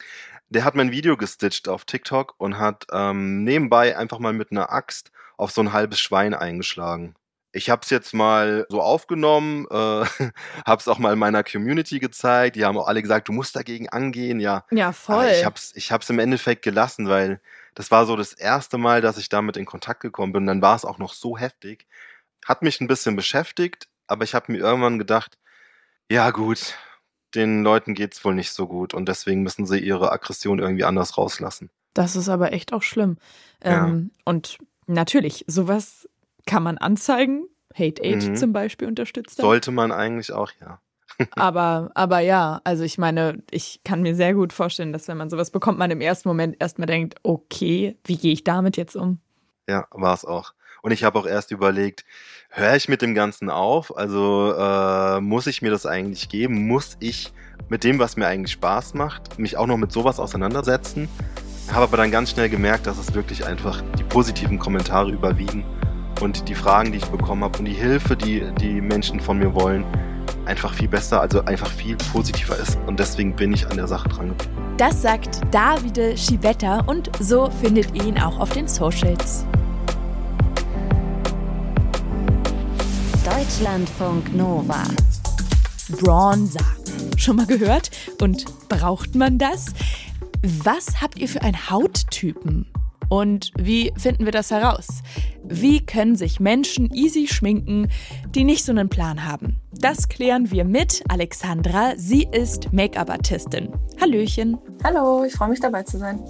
der 0.48 0.64
hat 0.64 0.75
mein 0.75 0.90
Video 0.90 1.16
gestitcht 1.16 1.69
auf 1.69 1.84
TikTok 1.84 2.34
und 2.38 2.58
hat 2.58 2.87
ähm, 2.92 3.44
nebenbei 3.44 3.96
einfach 3.96 4.19
mal 4.19 4.32
mit 4.32 4.50
einer 4.50 4.72
Axt 4.72 5.12
auf 5.37 5.52
so 5.52 5.60
ein 5.60 5.72
halbes 5.72 6.00
Schwein 6.00 6.34
eingeschlagen. 6.34 7.14
Ich 7.52 7.69
habe 7.69 7.82
es 7.82 7.90
jetzt 7.90 8.14
mal 8.14 8.66
so 8.69 8.81
aufgenommen, 8.81 9.66
äh, 9.70 10.04
habe 10.66 10.81
es 10.81 10.87
auch 10.88 10.98
mal 10.98 11.12
in 11.12 11.19
meiner 11.19 11.42
Community 11.42 11.98
gezeigt. 11.98 12.56
Die 12.56 12.64
haben 12.64 12.78
auch 12.78 12.87
alle 12.87 13.02
gesagt, 13.02 13.28
du 13.28 13.32
musst 13.32 13.56
dagegen 13.56 13.88
angehen. 13.88 14.38
Ja, 14.40 14.64
Ja, 14.70 14.93
voll. 14.93 15.16
aber 15.16 15.32
ich 15.32 15.44
hab's, 15.44 15.72
ich 15.75 15.90
hab's 15.93 16.10
im 16.10 16.19
Endeffekt 16.19 16.62
gelassen, 16.62 17.08
weil 17.08 17.40
das 17.75 17.90
war 17.90 18.06
so 18.06 18.16
das 18.16 18.32
erste 18.32 18.78
Mal, 18.78 19.00
dass 19.00 19.19
ich 19.19 19.28
damit 19.28 19.56
in 19.56 19.66
Kontakt 19.66 20.00
gekommen 20.00 20.32
bin. 20.32 20.46
Dann 20.46 20.62
war 20.62 20.76
es 20.76 20.84
auch 20.84 20.98
noch 20.98 21.12
so 21.14 21.38
heftig. 21.38 21.86
Hat 22.44 22.62
mich 22.62 22.81
ein 22.81 22.88
bisschen 22.88 23.16
beschäftigt, 23.16 23.88
aber 24.06 24.25
ich 24.25 24.34
habe 24.34 24.50
mir 24.52 24.58
irgendwann 24.58 24.98
gedacht, 24.98 25.38
ja 26.10 26.31
gut, 26.31 26.75
den 27.35 27.62
Leuten 27.62 27.94
geht's 27.94 28.25
wohl 28.25 28.35
nicht 28.35 28.53
so 28.53 28.67
gut 28.67 28.94
und 28.94 29.09
deswegen 29.09 29.43
müssen 29.43 29.67
sie 29.67 29.79
ihre 29.79 30.12
Aggression 30.12 30.59
irgendwie 30.59 30.85
anders 30.85 31.17
rauslassen. 31.19 31.71
Das 31.94 32.17
ist 32.17 32.29
aber 32.29 32.53
echt 32.53 32.73
auch 32.73 32.82
schlimm. 32.82 33.17
Ja. 33.65 33.85
Ähm, 33.87 34.11
und 34.25 34.59
natürlich, 34.87 35.44
sowas 35.47 36.09
kann 36.47 36.62
man 36.62 36.79
anzeigen. 36.79 37.47
Hate 37.75 38.03
Aid 38.03 38.31
Mhm. 38.31 38.37
zum 38.37 38.53
Beispiel 38.53 38.88
unterstützt 38.88 39.38
das. 39.38 39.44
Sollte 39.44 39.71
man 39.71 39.93
eigentlich 39.93 40.32
auch, 40.32 40.50
ja. 40.61 40.81
Aber, 41.37 41.91
aber 41.94 42.21
ja, 42.21 42.62
also 42.65 42.82
ich 42.82 42.97
meine, 42.97 43.43
ich 43.50 43.81
kann 43.85 44.00
mir 44.00 44.15
sehr 44.15 44.32
gut 44.32 44.53
vorstellen, 44.55 44.93
dass 44.93 45.06
wenn 45.06 45.19
man 45.19 45.29
sowas 45.29 45.50
bekommt, 45.50 45.79
man 45.79 45.91
im 45.91 46.01
ersten 46.01 46.29
Moment 46.29 46.56
erstmal 46.58 46.87
denkt, 46.87 47.17
okay, 47.22 47.99
wie 48.05 48.17
gehe 48.17 48.32
ich 48.32 48.43
damit 48.43 48.79
jetzt 48.79 48.96
um? 48.96 49.19
Ja, 49.69 49.87
war 49.91 50.15
es 50.15 50.25
auch. 50.25 50.55
Und 50.82 50.93
ich 50.93 51.05
habe 51.05 51.19
auch 51.19 51.27
erst 51.27 51.51
überlegt, 51.51 52.05
höre 52.49 52.77
ich 52.77 52.89
mit 52.89 53.03
dem 53.03 53.15
Ganzen 53.15 53.51
auf? 53.51 53.96
Also 53.96 54.55
äh, 54.56 55.20
muss 55.20 55.46
ich 55.46 55.63
mir 55.63 55.70
das 55.70 55.87
eigentlich 55.87 56.29
geben? 56.29 56.67
Muss 56.67 56.96
ich 57.01 57.32
mit 57.69 57.84
dem, 57.84 57.99
was 57.99 58.17
mir 58.17 58.27
eigentlich 58.27 58.53
Spaß 58.53 58.94
macht, 58.94 59.39
mich 59.39 59.56
auch 59.56 59.67
noch 59.67 59.77
mit 59.77 59.93
sowas 59.93 60.19
auseinandersetzen? 60.19 61.08
Habe 61.72 61.84
aber 61.84 61.99
dann 61.99 62.10
ganz 62.10 62.31
schnell 62.31 62.49
gemerkt, 62.49 62.87
dass 62.87 62.99
es 62.99 63.15
wirklich 63.15 63.46
einfach 63.46 63.82
die 63.99 64.05
positiven 64.05 64.58
Kommentare 64.58 65.10
überwiegen 65.10 65.65
und 66.20 66.49
die 66.49 66.55
Fragen, 66.55 66.93
die 66.93 66.99
ich 66.99 67.06
bekommen 67.06 67.44
habe 67.44 67.58
und 67.58 67.65
die 67.65 67.72
Hilfe, 67.72 68.17
die 68.17 68.44
die 68.60 68.81
Menschen 68.81 69.20
von 69.20 69.39
mir 69.39 69.55
wollen, 69.55 69.84
einfach 70.46 70.75
viel 70.75 70.89
besser, 70.89 71.20
also 71.20 71.44
einfach 71.44 71.70
viel 71.70 71.96
positiver 72.13 72.56
ist. 72.56 72.77
Und 72.87 72.99
deswegen 72.99 73.37
bin 73.37 73.53
ich 73.53 73.67
an 73.69 73.77
der 73.77 73.87
Sache 73.87 74.08
dran. 74.08 74.34
Das 74.77 75.01
sagt 75.03 75.41
Davide 75.53 76.17
Schivetta 76.17 76.81
und 76.81 77.10
so 77.20 77.51
findet 77.63 77.94
ihr 77.94 78.05
ihn 78.05 78.19
auch 78.19 78.39
auf 78.41 78.51
den 78.51 78.67
Socials. 78.67 79.46
Deutschlandfunk 83.50 84.32
Nova. 84.32 84.84
Bronzer. 85.98 86.64
Schon 87.16 87.34
mal 87.34 87.46
gehört? 87.46 87.90
Und 88.22 88.44
braucht 88.69 89.16
man 89.16 89.38
das? 89.38 89.66
Was 90.62 91.00
habt 91.00 91.19
ihr 91.19 91.28
für 91.28 91.42
einen 91.42 91.69
Hauttypen? 91.69 92.70
Und 93.08 93.50
wie 93.58 93.92
finden 93.96 94.24
wir 94.24 94.30
das 94.30 94.52
heraus? 94.52 95.02
Wie 95.42 95.84
können 95.84 96.14
sich 96.14 96.38
Menschen 96.38 96.94
easy 96.94 97.26
schminken, 97.26 97.88
die 98.36 98.44
nicht 98.44 98.64
so 98.64 98.70
einen 98.70 98.88
Plan 98.88 99.26
haben? 99.26 99.58
Das 99.72 100.08
klären 100.08 100.52
wir 100.52 100.64
mit 100.64 101.02
Alexandra. 101.08 101.94
Sie 101.96 102.28
ist 102.30 102.72
Make-up-Artistin. 102.72 103.70
Hallöchen. 104.00 104.58
Hallo, 104.84 105.24
ich 105.24 105.32
freue 105.32 105.48
mich 105.48 105.60
dabei 105.60 105.82
zu 105.82 105.98
sein. 105.98 106.22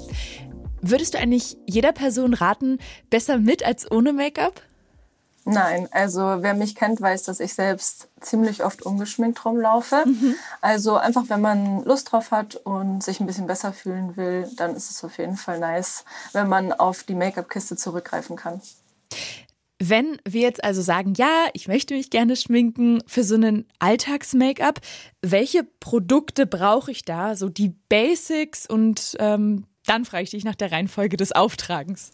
Würdest 0.80 1.12
du 1.12 1.18
eigentlich 1.18 1.58
jeder 1.66 1.92
Person 1.92 2.32
raten, 2.32 2.78
besser 3.10 3.36
mit 3.36 3.62
als 3.62 3.90
ohne 3.90 4.14
Make-up? 4.14 4.62
Nein, 5.44 5.88
also 5.90 6.20
wer 6.20 6.54
mich 6.54 6.74
kennt, 6.74 7.00
weiß, 7.00 7.22
dass 7.24 7.40
ich 7.40 7.54
selbst 7.54 8.08
ziemlich 8.20 8.62
oft 8.62 8.82
ungeschminkt 8.82 9.44
rumlaufe. 9.44 10.04
Also 10.60 10.96
einfach, 10.96 11.24
wenn 11.28 11.40
man 11.40 11.84
Lust 11.84 12.12
drauf 12.12 12.30
hat 12.30 12.56
und 12.56 13.02
sich 13.02 13.20
ein 13.20 13.26
bisschen 13.26 13.46
besser 13.46 13.72
fühlen 13.72 14.16
will, 14.16 14.48
dann 14.56 14.76
ist 14.76 14.90
es 14.90 15.02
auf 15.02 15.18
jeden 15.18 15.36
Fall 15.36 15.58
nice, 15.58 16.04
wenn 16.32 16.48
man 16.48 16.72
auf 16.72 17.02
die 17.04 17.14
Make-up-Kiste 17.14 17.76
zurückgreifen 17.76 18.36
kann. 18.36 18.60
Wenn 19.82 20.18
wir 20.28 20.42
jetzt 20.42 20.62
also 20.62 20.82
sagen, 20.82 21.14
ja, 21.16 21.46
ich 21.54 21.66
möchte 21.66 21.94
mich 21.94 22.10
gerne 22.10 22.36
schminken 22.36 23.02
für 23.06 23.24
so 23.24 23.34
einen 23.34 23.66
Alltags-Make-up, 23.78 24.80
welche 25.22 25.64
Produkte 25.64 26.46
brauche 26.46 26.90
ich 26.90 27.06
da? 27.06 27.34
So 27.34 27.48
die 27.48 27.70
Basics 27.88 28.66
und 28.66 29.16
ähm, 29.18 29.64
dann 29.90 30.04
frage 30.04 30.22
ich 30.22 30.30
dich 30.30 30.44
nach 30.44 30.54
der 30.54 30.70
Reihenfolge 30.70 31.16
des 31.16 31.32
Auftragens. 31.32 32.12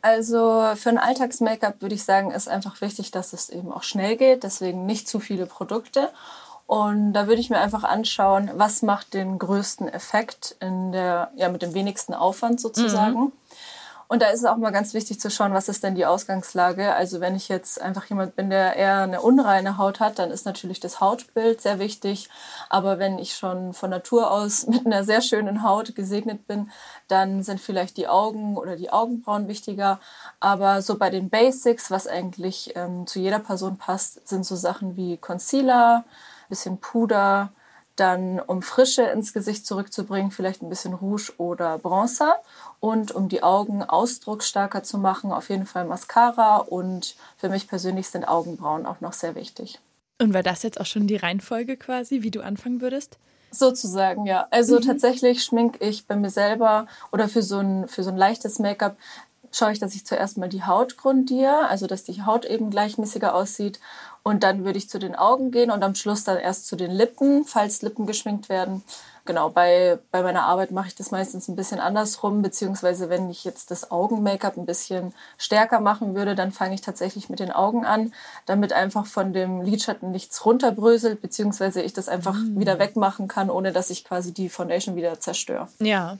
Also 0.00 0.64
für 0.76 0.90
ein 0.90 0.98
Alltags-Make-up 0.98 1.82
würde 1.82 1.96
ich 1.96 2.04
sagen, 2.04 2.30
ist 2.30 2.48
einfach 2.48 2.80
wichtig, 2.80 3.10
dass 3.10 3.32
es 3.32 3.48
eben 3.48 3.72
auch 3.72 3.82
schnell 3.82 4.16
geht. 4.16 4.44
Deswegen 4.44 4.86
nicht 4.86 5.08
zu 5.08 5.18
viele 5.18 5.46
Produkte. 5.46 6.10
Und 6.66 7.14
da 7.14 7.26
würde 7.26 7.40
ich 7.40 7.50
mir 7.50 7.58
einfach 7.58 7.82
anschauen, 7.82 8.50
was 8.54 8.82
macht 8.82 9.12
den 9.14 9.40
größten 9.40 9.88
Effekt 9.88 10.54
in 10.60 10.92
der, 10.92 11.32
ja, 11.34 11.48
mit 11.48 11.62
dem 11.62 11.74
wenigsten 11.74 12.14
Aufwand 12.14 12.60
sozusagen. 12.60 13.20
Mhm. 13.20 13.32
Und 14.08 14.22
da 14.22 14.28
ist 14.28 14.40
es 14.40 14.44
auch 14.44 14.56
mal 14.56 14.70
ganz 14.70 14.94
wichtig 14.94 15.20
zu 15.20 15.30
schauen, 15.30 15.52
was 15.52 15.68
ist 15.68 15.82
denn 15.82 15.96
die 15.96 16.06
Ausgangslage. 16.06 16.94
Also 16.94 17.20
wenn 17.20 17.34
ich 17.34 17.48
jetzt 17.48 17.80
einfach 17.80 18.04
jemand 18.06 18.36
bin, 18.36 18.50
der 18.50 18.76
eher 18.76 19.00
eine 19.00 19.20
unreine 19.20 19.78
Haut 19.78 19.98
hat, 19.98 20.20
dann 20.20 20.30
ist 20.30 20.46
natürlich 20.46 20.78
das 20.78 21.00
Hautbild 21.00 21.60
sehr 21.60 21.80
wichtig. 21.80 22.28
Aber 22.68 23.00
wenn 23.00 23.18
ich 23.18 23.34
schon 23.34 23.72
von 23.72 23.90
Natur 23.90 24.30
aus 24.30 24.66
mit 24.68 24.86
einer 24.86 25.02
sehr 25.02 25.22
schönen 25.22 25.64
Haut 25.64 25.96
gesegnet 25.96 26.46
bin, 26.46 26.70
dann 27.08 27.42
sind 27.42 27.60
vielleicht 27.60 27.96
die 27.96 28.06
Augen 28.06 28.56
oder 28.56 28.76
die 28.76 28.90
Augenbrauen 28.90 29.48
wichtiger. 29.48 29.98
Aber 30.38 30.82
so 30.82 30.98
bei 30.98 31.10
den 31.10 31.28
Basics, 31.28 31.90
was 31.90 32.06
eigentlich 32.06 32.74
ähm, 32.76 33.06
zu 33.08 33.18
jeder 33.18 33.40
Person 33.40 33.76
passt, 33.76 34.28
sind 34.28 34.46
so 34.46 34.54
Sachen 34.54 34.96
wie 34.96 35.16
Concealer, 35.16 36.04
bisschen 36.48 36.78
Puder, 36.78 37.50
dann 37.96 38.40
um 38.40 38.62
Frische 38.62 39.02
ins 39.02 39.32
Gesicht 39.32 39.66
zurückzubringen, 39.66 40.30
vielleicht 40.30 40.62
ein 40.62 40.68
bisschen 40.68 40.94
Rouge 40.94 41.32
oder 41.38 41.78
Bronzer 41.78 42.36
und 42.80 43.12
um 43.12 43.28
die 43.28 43.42
Augen 43.42 43.82
ausdrucksstarker 43.82 44.82
zu 44.82 44.98
machen, 44.98 45.32
auf 45.32 45.48
jeden 45.48 45.66
Fall 45.66 45.86
Mascara 45.86 46.58
und 46.58 47.16
für 47.36 47.48
mich 47.48 47.68
persönlich 47.68 48.08
sind 48.08 48.28
Augenbrauen 48.28 48.86
auch 48.86 49.00
noch 49.00 49.14
sehr 49.14 49.34
wichtig. 49.34 49.80
Und 50.20 50.34
war 50.34 50.42
das 50.42 50.62
jetzt 50.62 50.80
auch 50.80 50.86
schon 50.86 51.06
die 51.06 51.16
Reihenfolge 51.16 51.76
quasi, 51.76 52.22
wie 52.22 52.30
du 52.30 52.42
anfangen 52.42 52.80
würdest? 52.80 53.18
Sozusagen, 53.50 54.26
ja. 54.26 54.46
Also 54.50 54.76
mhm. 54.76 54.82
tatsächlich 54.82 55.42
schminke 55.42 55.84
ich 55.84 56.06
bei 56.06 56.16
mir 56.16 56.30
selber 56.30 56.86
oder 57.12 57.28
für 57.28 57.42
so 57.42 57.58
ein, 57.58 57.88
für 57.88 58.02
so 58.02 58.10
ein 58.10 58.16
leichtes 58.16 58.58
Make-up 58.58 58.96
schaue 59.52 59.72
ich, 59.72 59.78
dass 59.78 59.94
ich 59.94 60.04
zuerst 60.04 60.38
mal 60.38 60.48
die 60.48 60.64
Haut 60.64 60.96
grundiere, 60.96 61.68
also 61.68 61.86
dass 61.86 62.04
die 62.04 62.22
Haut 62.22 62.44
eben 62.44 62.70
gleichmäßiger 62.70 63.34
aussieht. 63.34 63.80
Und 64.26 64.42
dann 64.42 64.64
würde 64.64 64.76
ich 64.76 64.88
zu 64.88 64.98
den 64.98 65.14
Augen 65.14 65.52
gehen 65.52 65.70
und 65.70 65.84
am 65.84 65.94
Schluss 65.94 66.24
dann 66.24 66.36
erst 66.36 66.66
zu 66.66 66.74
den 66.74 66.90
Lippen, 66.90 67.44
falls 67.44 67.82
Lippen 67.82 68.06
geschminkt 68.06 68.48
werden. 68.48 68.82
Genau, 69.24 69.50
bei, 69.50 70.00
bei 70.10 70.20
meiner 70.20 70.42
Arbeit 70.42 70.72
mache 70.72 70.88
ich 70.88 70.96
das 70.96 71.12
meistens 71.12 71.46
ein 71.46 71.54
bisschen 71.54 71.78
andersrum, 71.78 72.42
beziehungsweise 72.42 73.08
wenn 73.08 73.30
ich 73.30 73.44
jetzt 73.44 73.70
das 73.70 73.92
Augen-Make-up 73.92 74.56
ein 74.56 74.66
bisschen 74.66 75.14
stärker 75.38 75.78
machen 75.78 76.16
würde, 76.16 76.34
dann 76.34 76.50
fange 76.50 76.74
ich 76.74 76.80
tatsächlich 76.80 77.28
mit 77.28 77.38
den 77.38 77.52
Augen 77.52 77.84
an, 77.84 78.12
damit 78.46 78.72
einfach 78.72 79.06
von 79.06 79.32
dem 79.32 79.62
Lidschatten 79.62 80.10
nichts 80.10 80.44
runterbröselt, 80.44 81.22
beziehungsweise 81.22 81.80
ich 81.82 81.92
das 81.92 82.08
einfach 82.08 82.34
mhm. 82.34 82.58
wieder 82.58 82.80
wegmachen 82.80 83.28
kann, 83.28 83.48
ohne 83.48 83.70
dass 83.72 83.90
ich 83.90 84.02
quasi 84.02 84.34
die 84.34 84.48
Foundation 84.48 84.96
wieder 84.96 85.20
zerstöre. 85.20 85.68
Ja. 85.78 86.18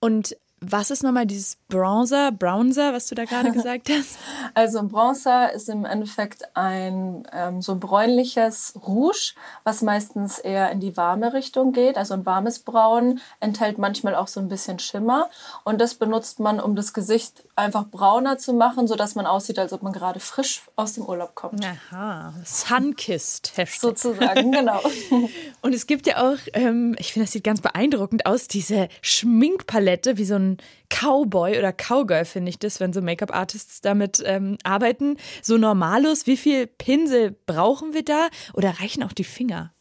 Und 0.00 0.34
was 0.70 0.90
ist 0.90 1.02
nochmal 1.02 1.26
dieses 1.26 1.56
Bronzer, 1.68 2.32
Bronzer, 2.32 2.92
was 2.92 3.06
du 3.06 3.14
da 3.14 3.24
gerade 3.24 3.52
gesagt 3.52 3.90
hast? 3.90 4.18
Also 4.54 4.78
ein 4.78 4.88
Bronzer 4.88 5.52
ist 5.52 5.68
im 5.68 5.84
Endeffekt 5.84 6.44
ein 6.56 7.26
ähm, 7.32 7.62
so 7.62 7.76
bräunliches 7.76 8.74
Rouge, 8.86 9.34
was 9.64 9.82
meistens 9.82 10.38
eher 10.38 10.70
in 10.70 10.80
die 10.80 10.96
warme 10.96 11.32
Richtung 11.32 11.72
geht. 11.72 11.96
Also 11.96 12.14
ein 12.14 12.26
warmes 12.26 12.58
Braun 12.60 13.20
enthält 13.40 13.78
manchmal 13.78 14.14
auch 14.14 14.28
so 14.28 14.40
ein 14.40 14.48
bisschen 14.48 14.78
Schimmer 14.78 15.30
und 15.64 15.80
das 15.80 15.94
benutzt 15.94 16.40
man, 16.40 16.60
um 16.60 16.76
das 16.76 16.92
Gesicht 16.92 17.44
einfach 17.56 17.86
brauner 17.86 18.38
zu 18.38 18.52
machen, 18.52 18.86
sodass 18.86 19.14
man 19.14 19.26
aussieht, 19.26 19.58
als 19.58 19.72
ob 19.72 19.82
man 19.82 19.92
gerade 19.92 20.20
frisch 20.20 20.62
aus 20.76 20.94
dem 20.94 21.04
Urlaub 21.04 21.34
kommt. 21.34 21.64
Aha, 21.64 22.34
Sunkissed. 22.44 23.52
Sozusagen, 23.78 24.52
genau. 24.52 24.80
und 25.62 25.74
es 25.74 25.86
gibt 25.86 26.06
ja 26.06 26.30
auch, 26.30 26.38
ähm, 26.52 26.96
ich 26.98 27.12
finde, 27.12 27.26
das 27.26 27.32
sieht 27.32 27.44
ganz 27.44 27.60
beeindruckend 27.60 28.26
aus, 28.26 28.48
diese 28.48 28.88
Schminkpalette, 29.02 30.18
wie 30.18 30.24
so 30.24 30.34
ein 30.34 30.53
Cowboy 30.88 31.58
oder 31.58 31.72
Cowgirl, 31.72 32.24
finde 32.24 32.50
ich 32.50 32.58
das, 32.58 32.80
wenn 32.80 32.92
so 32.92 33.02
Make-up-Artists 33.02 33.80
damit 33.80 34.22
ähm, 34.24 34.58
arbeiten. 34.64 35.16
So 35.42 35.56
normalos, 35.56 36.26
wie 36.26 36.36
viel 36.36 36.66
Pinsel 36.66 37.36
brauchen 37.46 37.94
wir 37.94 38.04
da 38.04 38.28
oder 38.52 38.80
reichen 38.80 39.02
auch 39.02 39.12
die 39.12 39.24
Finger? 39.24 39.72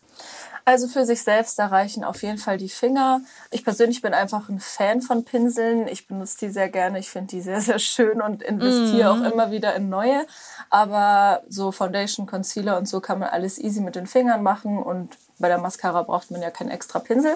Also 0.66 0.88
für 0.88 1.06
sich 1.06 1.24
selbst, 1.24 1.60
da 1.60 1.68
reichen 1.68 2.06
auf 2.06 2.24
jeden 2.24 2.38
Fall 2.38 2.58
die 2.58 2.70
Finger. 2.70 3.20
Ich 3.52 3.66
persönlich 3.66 4.02
bin 4.02 4.14
einfach 4.14 4.48
ein 4.48 4.62
Fan 4.62 5.02
von 5.02 5.26
Pinseln. 5.26 5.90
Ich 5.90 6.08
benutze 6.08 6.38
die 6.40 6.50
sehr 6.50 6.70
gerne. 6.70 7.00
Ich 7.00 7.10
finde 7.10 7.28
die 7.28 7.42
sehr, 7.42 7.60
sehr 7.60 7.80
schön 7.80 8.22
und 8.22 8.42
investiere 8.42 9.14
mm. 9.14 9.22
auch 9.26 9.32
immer 9.32 9.52
wieder 9.52 9.76
in 9.76 9.90
neue. 9.90 10.26
Aber 10.70 11.44
so 11.50 11.74
Foundation, 11.74 12.28
Concealer 12.28 12.78
und 12.78 12.88
so 12.88 13.02
kann 13.02 13.20
man 13.20 13.30
alles 13.30 13.60
easy 13.60 13.82
mit 13.82 13.96
den 13.96 14.08
Fingern 14.08 14.42
machen. 14.42 14.82
Und 14.82 15.18
bei 15.38 15.50
der 15.50 15.58
Mascara 15.58 16.04
braucht 16.04 16.32
man 16.32 16.42
ja 16.42 16.50
keinen 16.50 16.70
extra 16.70 17.00
Pinsel. 17.00 17.36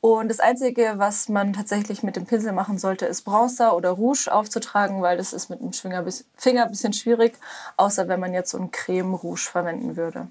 Und 0.00 0.28
das 0.28 0.40
Einzige, 0.40 0.94
was 0.96 1.28
man 1.28 1.52
tatsächlich 1.52 2.02
mit 2.02 2.16
dem 2.16 2.24
Pinsel 2.24 2.52
machen 2.52 2.78
sollte, 2.78 3.04
ist 3.04 3.22
Bronzer 3.22 3.76
oder 3.76 3.90
Rouge 3.90 4.28
aufzutragen, 4.32 5.02
weil 5.02 5.18
das 5.18 5.34
ist 5.34 5.50
mit 5.50 5.60
dem 5.60 5.72
Finger 5.72 5.98
ein 5.98 6.70
bisschen 6.70 6.92
schwierig, 6.94 7.34
außer 7.76 8.08
wenn 8.08 8.18
man 8.18 8.32
jetzt 8.32 8.50
so 8.50 8.58
ein 8.58 8.70
Creme 8.70 9.14
Rouge 9.14 9.42
verwenden 9.50 9.96
würde. 9.96 10.28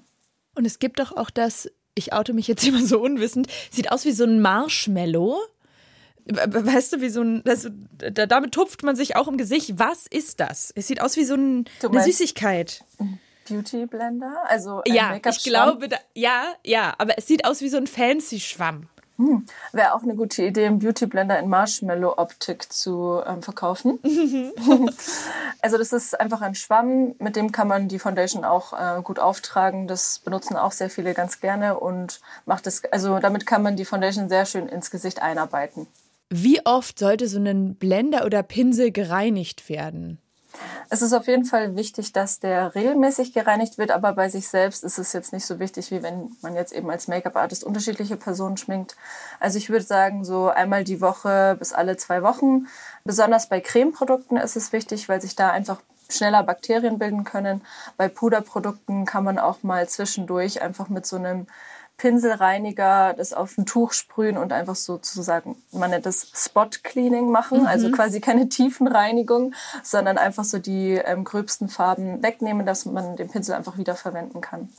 Und 0.56 0.64
es 0.64 0.80
gibt 0.80 0.98
doch 0.98 1.16
auch 1.16 1.30
das, 1.30 1.70
ich 1.94 2.12
oute 2.12 2.32
mich 2.32 2.48
jetzt 2.48 2.64
immer 2.68 2.84
so 2.84 3.00
unwissend, 3.00 3.46
sieht 3.70 3.92
aus 3.92 4.04
wie 4.04 4.12
so 4.12 4.24
ein 4.24 4.42
Marshmallow. 4.42 5.38
Weißt 6.26 6.92
du, 6.92 7.00
wie 7.00 7.08
so 7.08 7.22
ein, 7.22 7.42
das, 7.44 7.68
damit 7.98 8.52
tupft 8.52 8.82
man 8.82 8.94
sich 8.94 9.16
auch 9.16 9.26
im 9.26 9.38
Gesicht. 9.38 9.78
Was 9.78 10.06
ist 10.06 10.38
das? 10.40 10.72
Es 10.76 10.86
sieht 10.86 11.00
aus 11.00 11.16
wie 11.16 11.24
so 11.24 11.34
ein, 11.34 11.64
eine 11.82 12.02
Süßigkeit. 12.02 12.84
Beauty 13.48 13.86
Blender? 13.86 14.44
Also 14.46 14.82
ja, 14.86 15.16
ich 15.16 15.42
glaube, 15.42 15.88
da, 15.88 15.96
ja, 16.14 16.54
ja, 16.64 16.94
aber 16.98 17.18
es 17.18 17.26
sieht 17.26 17.44
aus 17.44 17.62
wie 17.62 17.68
so 17.68 17.78
ein 17.78 17.86
fancy 17.86 18.38
Schwamm. 18.38 18.88
Hm. 19.20 19.44
Wäre 19.72 19.92
auch 19.92 20.02
eine 20.02 20.14
gute 20.14 20.42
Idee, 20.42 20.64
einen 20.64 20.78
Beauty 20.78 21.04
Blender 21.04 21.38
in 21.38 21.50
Marshmallow-Optik 21.50 22.72
zu 22.72 23.20
ähm, 23.26 23.42
verkaufen. 23.42 23.98
also 25.60 25.76
das 25.76 25.92
ist 25.92 26.18
einfach 26.18 26.40
ein 26.40 26.54
Schwamm, 26.54 27.14
mit 27.18 27.36
dem 27.36 27.52
kann 27.52 27.68
man 27.68 27.88
die 27.88 27.98
Foundation 27.98 28.46
auch 28.46 28.72
äh, 28.72 29.02
gut 29.02 29.18
auftragen. 29.18 29.86
Das 29.86 30.20
benutzen 30.20 30.56
auch 30.56 30.72
sehr 30.72 30.88
viele 30.88 31.12
ganz 31.12 31.40
gerne 31.40 31.78
und 31.78 32.22
macht 32.46 32.66
es, 32.66 32.82
also 32.90 33.18
damit 33.18 33.44
kann 33.44 33.62
man 33.62 33.76
die 33.76 33.84
Foundation 33.84 34.30
sehr 34.30 34.46
schön 34.46 34.66
ins 34.68 34.90
Gesicht 34.90 35.20
einarbeiten. 35.20 35.86
Wie 36.30 36.64
oft 36.64 36.98
sollte 36.98 37.28
so 37.28 37.38
ein 37.38 37.74
Blender 37.74 38.24
oder 38.24 38.42
Pinsel 38.42 38.90
gereinigt 38.90 39.68
werden? 39.68 40.18
Es 40.88 41.02
ist 41.02 41.12
auf 41.12 41.26
jeden 41.26 41.44
Fall 41.44 41.76
wichtig, 41.76 42.12
dass 42.12 42.40
der 42.40 42.74
regelmäßig 42.74 43.32
gereinigt 43.32 43.78
wird, 43.78 43.90
aber 43.90 44.12
bei 44.12 44.28
sich 44.28 44.48
selbst 44.48 44.84
ist 44.84 44.98
es 44.98 45.12
jetzt 45.12 45.32
nicht 45.32 45.46
so 45.46 45.58
wichtig, 45.58 45.90
wie 45.90 46.02
wenn 46.02 46.36
man 46.42 46.54
jetzt 46.54 46.72
eben 46.72 46.90
als 46.90 47.08
Make-up-Artist 47.08 47.64
unterschiedliche 47.64 48.16
Personen 48.16 48.56
schminkt. 48.56 48.96
Also 49.38 49.58
ich 49.58 49.70
würde 49.70 49.84
sagen, 49.84 50.24
so 50.24 50.48
einmal 50.48 50.84
die 50.84 51.00
Woche 51.00 51.56
bis 51.58 51.72
alle 51.72 51.96
zwei 51.96 52.22
Wochen. 52.22 52.66
Besonders 53.04 53.48
bei 53.48 53.60
Cremeprodukten 53.60 54.36
ist 54.36 54.56
es 54.56 54.72
wichtig, 54.72 55.08
weil 55.08 55.20
sich 55.20 55.36
da 55.36 55.50
einfach 55.50 55.80
schneller 56.12 56.42
Bakterien 56.42 56.98
bilden 56.98 57.24
können. 57.24 57.62
Bei 57.96 58.08
Puderprodukten 58.08 59.04
kann 59.04 59.24
man 59.24 59.38
auch 59.38 59.62
mal 59.62 59.88
zwischendurch 59.88 60.62
einfach 60.62 60.88
mit 60.88 61.06
so 61.06 61.16
einem 61.16 61.46
Pinselreiniger 62.00 63.12
das 63.12 63.34
auf 63.34 63.58
ein 63.58 63.66
Tuch 63.66 63.92
sprühen 63.92 64.38
und 64.38 64.54
einfach 64.54 64.74
sozusagen, 64.74 65.56
man 65.70 65.90
nennt 65.90 66.06
das 66.06 66.32
Spot 66.34 66.70
Cleaning 66.82 67.30
machen, 67.30 67.66
also 67.66 67.88
mhm. 67.88 67.90
also 67.90 67.90
quasi 67.90 68.20
keine 68.20 68.48
Tiefenreinigung, 68.48 69.52
sondern 69.82 70.16
einfach 70.16 70.44
so 70.44 70.58
die 70.58 70.94
ähm, 70.94 71.24
gröbsten 71.24 71.68
Farben 71.68 72.22
wegnehmen, 72.22 72.64
dass 72.64 72.86
man 72.86 73.16
den 73.16 73.28
Pinsel 73.28 73.54
einfach 73.54 73.76
wieder 73.76 73.96
verwenden 73.96 74.40
kann. 74.40 74.70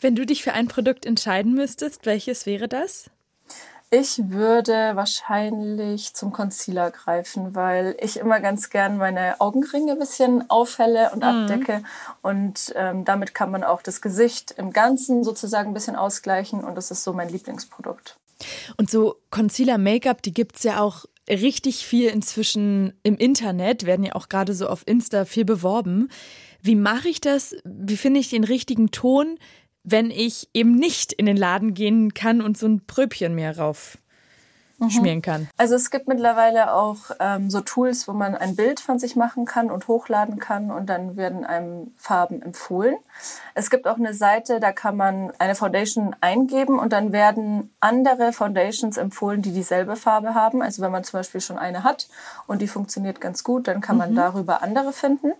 Wenn 0.00 0.14
du 0.14 0.24
dich 0.24 0.44
für 0.44 0.52
ein 0.52 0.68
Produkt 0.68 1.04
entscheiden 1.04 1.52
müsstest, 1.54 2.06
welches 2.06 2.46
wäre 2.46 2.68
das? 2.68 3.10
Ich 3.90 4.30
würde 4.30 4.96
wahrscheinlich 4.96 6.12
zum 6.14 6.32
Concealer 6.32 6.90
greifen, 6.90 7.54
weil 7.54 7.96
ich 8.00 8.18
immer 8.18 8.40
ganz 8.40 8.70
gern 8.70 8.96
meine 8.96 9.40
Augenringe 9.40 9.92
ein 9.92 9.98
bisschen 9.98 10.50
aufhelle 10.50 11.10
und 11.12 11.18
mhm. 11.18 11.22
abdecke. 11.22 11.82
Und 12.20 12.72
ähm, 12.74 13.04
damit 13.04 13.32
kann 13.32 13.52
man 13.52 13.62
auch 13.62 13.82
das 13.82 14.00
Gesicht 14.00 14.52
im 14.58 14.72
Ganzen 14.72 15.22
sozusagen 15.22 15.70
ein 15.70 15.74
bisschen 15.74 15.94
ausgleichen. 15.94 16.64
Und 16.64 16.74
das 16.74 16.90
ist 16.90 17.04
so 17.04 17.12
mein 17.12 17.28
Lieblingsprodukt. 17.28 18.18
Und 18.76 18.90
so 18.90 19.16
Concealer-Make-up, 19.30 20.20
die 20.20 20.34
gibt 20.34 20.56
es 20.56 20.64
ja 20.64 20.80
auch 20.80 21.04
richtig 21.28 21.86
viel 21.86 22.08
inzwischen 22.08 22.92
im 23.04 23.16
Internet, 23.16 23.86
werden 23.86 24.04
ja 24.04 24.14
auch 24.14 24.28
gerade 24.28 24.54
so 24.54 24.68
auf 24.68 24.82
Insta 24.86 25.24
viel 25.24 25.44
beworben. 25.44 26.08
Wie 26.60 26.74
mache 26.74 27.08
ich 27.08 27.20
das? 27.20 27.54
Wie 27.64 27.96
finde 27.96 28.18
ich 28.18 28.30
den 28.30 28.44
richtigen 28.44 28.90
Ton? 28.90 29.38
Wenn 29.86 30.10
ich 30.10 30.48
eben 30.52 30.74
nicht 30.74 31.12
in 31.12 31.26
den 31.26 31.36
Laden 31.36 31.72
gehen 31.72 32.12
kann 32.12 32.42
und 32.42 32.58
so 32.58 32.66
ein 32.66 32.84
Pröbchen 32.86 33.34
mehr 33.34 33.56
rauf 33.56 33.98
mhm. 34.78 34.90
schmieren 34.90 35.22
kann. 35.22 35.48
Also 35.56 35.76
es 35.76 35.90
gibt 35.90 36.08
mittlerweile 36.08 36.72
auch 36.72 36.96
ähm, 37.20 37.50
so 37.50 37.60
Tools, 37.60 38.08
wo 38.08 38.12
man 38.12 38.34
ein 38.34 38.56
Bild 38.56 38.80
von 38.80 38.98
sich 38.98 39.14
machen 39.14 39.44
kann 39.44 39.70
und 39.70 39.86
hochladen 39.86 40.40
kann 40.40 40.72
und 40.72 40.86
dann 40.86 41.16
werden 41.16 41.44
einem 41.44 41.92
Farben 41.96 42.42
empfohlen. 42.42 42.96
Es 43.54 43.70
gibt 43.70 43.86
auch 43.86 43.96
eine 43.96 44.12
Seite, 44.12 44.58
da 44.58 44.72
kann 44.72 44.96
man 44.96 45.32
eine 45.38 45.54
Foundation 45.54 46.16
eingeben 46.20 46.80
und 46.80 46.92
dann 46.92 47.12
werden 47.12 47.72
andere 47.78 48.32
Foundations 48.32 48.96
empfohlen, 48.96 49.40
die 49.40 49.52
dieselbe 49.52 49.94
Farbe 49.94 50.34
haben. 50.34 50.62
Also 50.62 50.82
wenn 50.82 50.90
man 50.90 51.04
zum 51.04 51.20
Beispiel 51.20 51.40
schon 51.40 51.58
eine 51.58 51.84
hat 51.84 52.08
und 52.48 52.60
die 52.60 52.68
funktioniert 52.68 53.20
ganz 53.20 53.44
gut, 53.44 53.68
dann 53.68 53.80
kann 53.80 53.96
man 53.96 54.10
mhm. 54.10 54.16
darüber 54.16 54.62
andere 54.62 54.92
finden. 54.92 55.32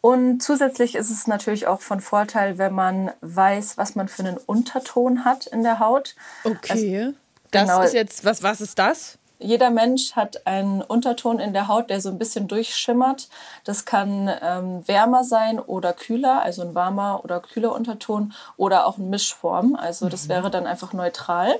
Und 0.00 0.42
zusätzlich 0.42 0.94
ist 0.94 1.10
es 1.10 1.26
natürlich 1.26 1.66
auch 1.66 1.80
von 1.80 2.00
Vorteil, 2.00 2.58
wenn 2.58 2.72
man 2.72 3.10
weiß, 3.20 3.78
was 3.78 3.94
man 3.94 4.08
für 4.08 4.22
einen 4.22 4.36
Unterton 4.36 5.24
hat 5.24 5.46
in 5.46 5.62
der 5.62 5.80
Haut. 5.80 6.14
Okay. 6.44 7.04
Also, 7.04 7.18
das 7.50 7.62
genau, 7.62 7.82
ist 7.82 7.94
jetzt, 7.94 8.24
was, 8.24 8.42
was 8.42 8.60
ist 8.60 8.78
das? 8.78 9.18
Jeder 9.40 9.70
Mensch 9.70 10.12
hat 10.12 10.46
einen 10.46 10.82
Unterton 10.82 11.38
in 11.38 11.52
der 11.52 11.68
Haut, 11.68 11.90
der 11.90 12.00
so 12.00 12.08
ein 12.08 12.18
bisschen 12.18 12.48
durchschimmert. 12.48 13.28
Das 13.64 13.84
kann 13.84 14.28
ähm, 14.42 14.86
wärmer 14.86 15.22
sein 15.22 15.60
oder 15.60 15.92
kühler, 15.92 16.42
also 16.42 16.62
ein 16.62 16.74
warmer 16.74 17.22
oder 17.22 17.40
kühler 17.40 17.72
Unterton 17.72 18.32
oder 18.56 18.86
auch 18.86 18.98
eine 18.98 19.06
Mischform. 19.06 19.76
Also 19.76 20.08
das 20.08 20.24
mhm. 20.24 20.30
wäre 20.30 20.50
dann 20.50 20.66
einfach 20.66 20.92
neutral. 20.92 21.54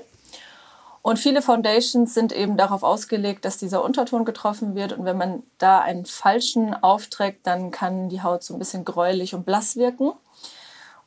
Und 1.01 1.17
viele 1.17 1.41
Foundations 1.41 2.13
sind 2.13 2.31
eben 2.31 2.57
darauf 2.57 2.83
ausgelegt, 2.83 3.45
dass 3.45 3.57
dieser 3.57 3.83
Unterton 3.83 4.25
getroffen 4.25 4.75
wird. 4.75 4.93
Und 4.93 5.05
wenn 5.05 5.17
man 5.17 5.43
da 5.57 5.79
einen 5.79 6.05
falschen 6.05 6.73
aufträgt, 6.73 7.47
dann 7.47 7.71
kann 7.71 8.09
die 8.09 8.21
Haut 8.21 8.43
so 8.43 8.53
ein 8.53 8.59
bisschen 8.59 8.85
gräulich 8.85 9.33
und 9.33 9.45
blass 9.45 9.75
wirken. 9.75 10.11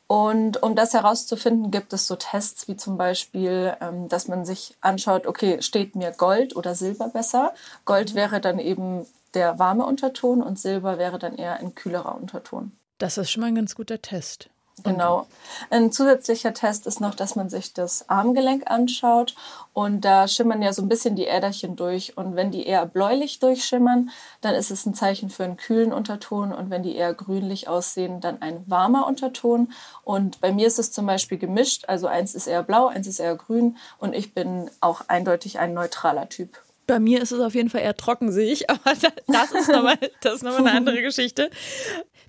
Und 0.07 0.61
um 0.61 0.75
das 0.75 0.93
herauszufinden, 0.93 1.71
gibt 1.71 1.93
es 1.93 2.07
so 2.07 2.15
Tests 2.15 2.67
wie 2.67 2.75
zum 2.75 2.97
Beispiel, 2.97 3.75
ähm, 3.81 4.09
dass 4.09 4.27
man 4.27 4.45
sich 4.45 4.75
anschaut, 4.81 5.25
okay, 5.25 5.61
steht 5.61 5.95
mir 5.95 6.11
Gold 6.11 6.55
oder 6.55 6.75
Silber 6.75 7.09
besser? 7.09 7.53
Gold 7.85 8.13
wäre 8.13 8.41
dann 8.41 8.59
eben 8.59 9.05
der 9.33 9.57
warme 9.59 9.85
Unterton 9.85 10.41
und 10.43 10.59
Silber 10.59 10.97
wäre 10.97 11.19
dann 11.19 11.35
eher 11.35 11.59
ein 11.59 11.73
kühlerer 11.73 12.15
Unterton. 12.15 12.71
Das 12.99 13.17
ist 13.17 13.31
schon 13.31 13.41
mal 13.41 13.47
ein 13.47 13.55
ganz 13.55 13.75
guter 13.75 14.01
Test. 14.01 14.49
Genau. 14.81 15.27
Ein 15.69 15.91
zusätzlicher 15.91 16.51
Test 16.55 16.87
ist 16.87 16.99
noch, 16.99 17.13
dass 17.13 17.35
man 17.35 17.47
sich 17.47 17.73
das 17.73 18.09
Armgelenk 18.09 18.71
anschaut 18.71 19.35
und 19.71 20.01
da 20.01 20.27
schimmern 20.27 20.63
ja 20.63 20.73
so 20.73 20.81
ein 20.81 20.89
bisschen 20.89 21.15
die 21.15 21.27
Äderchen 21.27 21.75
durch 21.75 22.17
und 22.17 22.35
wenn 22.35 22.49
die 22.49 22.65
eher 22.65 22.87
bläulich 22.87 23.37
durchschimmern, 23.37 24.09
dann 24.41 24.55
ist 24.55 24.71
es 24.71 24.87
ein 24.87 24.95
Zeichen 24.95 25.29
für 25.29 25.43
einen 25.43 25.57
kühlen 25.57 25.93
Unterton 25.93 26.51
und 26.51 26.71
wenn 26.71 26.81
die 26.81 26.95
eher 26.95 27.13
grünlich 27.13 27.67
aussehen, 27.67 28.19
dann 28.19 28.41
ein 28.41 28.63
warmer 28.65 29.05
Unterton 29.05 29.71
und 30.03 30.41
bei 30.41 30.51
mir 30.51 30.65
ist 30.65 30.79
es 30.79 30.91
zum 30.91 31.05
Beispiel 31.05 31.37
gemischt, 31.37 31.85
also 31.87 32.07
eins 32.07 32.33
ist 32.33 32.47
eher 32.47 32.63
blau, 32.63 32.87
eins 32.87 33.05
ist 33.05 33.19
eher 33.19 33.35
grün 33.35 33.77
und 33.99 34.13
ich 34.15 34.33
bin 34.33 34.71
auch 34.81 35.01
eindeutig 35.07 35.59
ein 35.59 35.75
neutraler 35.75 36.29
Typ. 36.29 36.62
Bei 36.87 36.99
mir 36.99 37.21
ist 37.21 37.31
es 37.31 37.39
auf 37.39 37.55
jeden 37.55 37.69
Fall 37.69 37.81
eher 37.81 37.95
trocken, 37.95 38.31
sehe 38.31 38.51
ich, 38.51 38.69
aber 38.69 38.93
das 39.27 39.51
ist 39.51 39.69
nochmal 39.69 39.97
noch 40.41 40.55
eine 40.55 40.71
andere 40.71 41.01
Geschichte. 41.01 41.49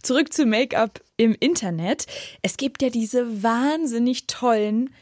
Zurück 0.03 0.33
zu 0.33 0.47
Make-up 0.47 1.01
im 1.17 1.35
Internet. 1.39 2.07
Es 2.43 2.57
gibt 2.57 2.83
ja 2.83 2.91
diese 2.91 3.43
wahnsinnig 3.43 4.27
tollen 4.27 4.95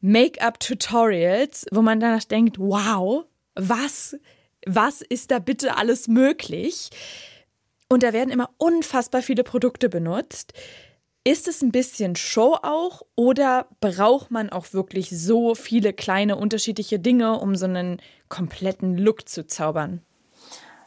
Make-up-Tutorials, 0.00 1.66
wo 1.72 1.82
man 1.82 2.00
danach 2.00 2.24
denkt, 2.24 2.58
wow, 2.58 3.24
was, 3.54 4.16
was 4.66 5.00
ist 5.00 5.30
da 5.30 5.38
bitte 5.38 5.76
alles 5.76 6.06
möglich? 6.06 6.90
Und 7.88 8.02
da 8.02 8.12
werden 8.12 8.30
immer 8.30 8.50
unfassbar 8.58 9.22
viele 9.22 9.44
Produkte 9.44 9.88
benutzt. 9.88 10.52
Ist 11.26 11.48
es 11.48 11.60
ein 11.60 11.72
bisschen 11.72 12.14
Show 12.14 12.56
auch 12.62 13.02
oder 13.16 13.66
braucht 13.80 14.30
man 14.30 14.50
auch 14.50 14.72
wirklich 14.72 15.10
so 15.10 15.56
viele 15.56 15.92
kleine 15.92 16.36
unterschiedliche 16.36 17.00
Dinge, 17.00 17.40
um 17.40 17.56
so 17.56 17.64
einen 17.64 18.00
kompletten 18.28 18.96
Look 18.96 19.28
zu 19.28 19.44
zaubern? 19.44 20.02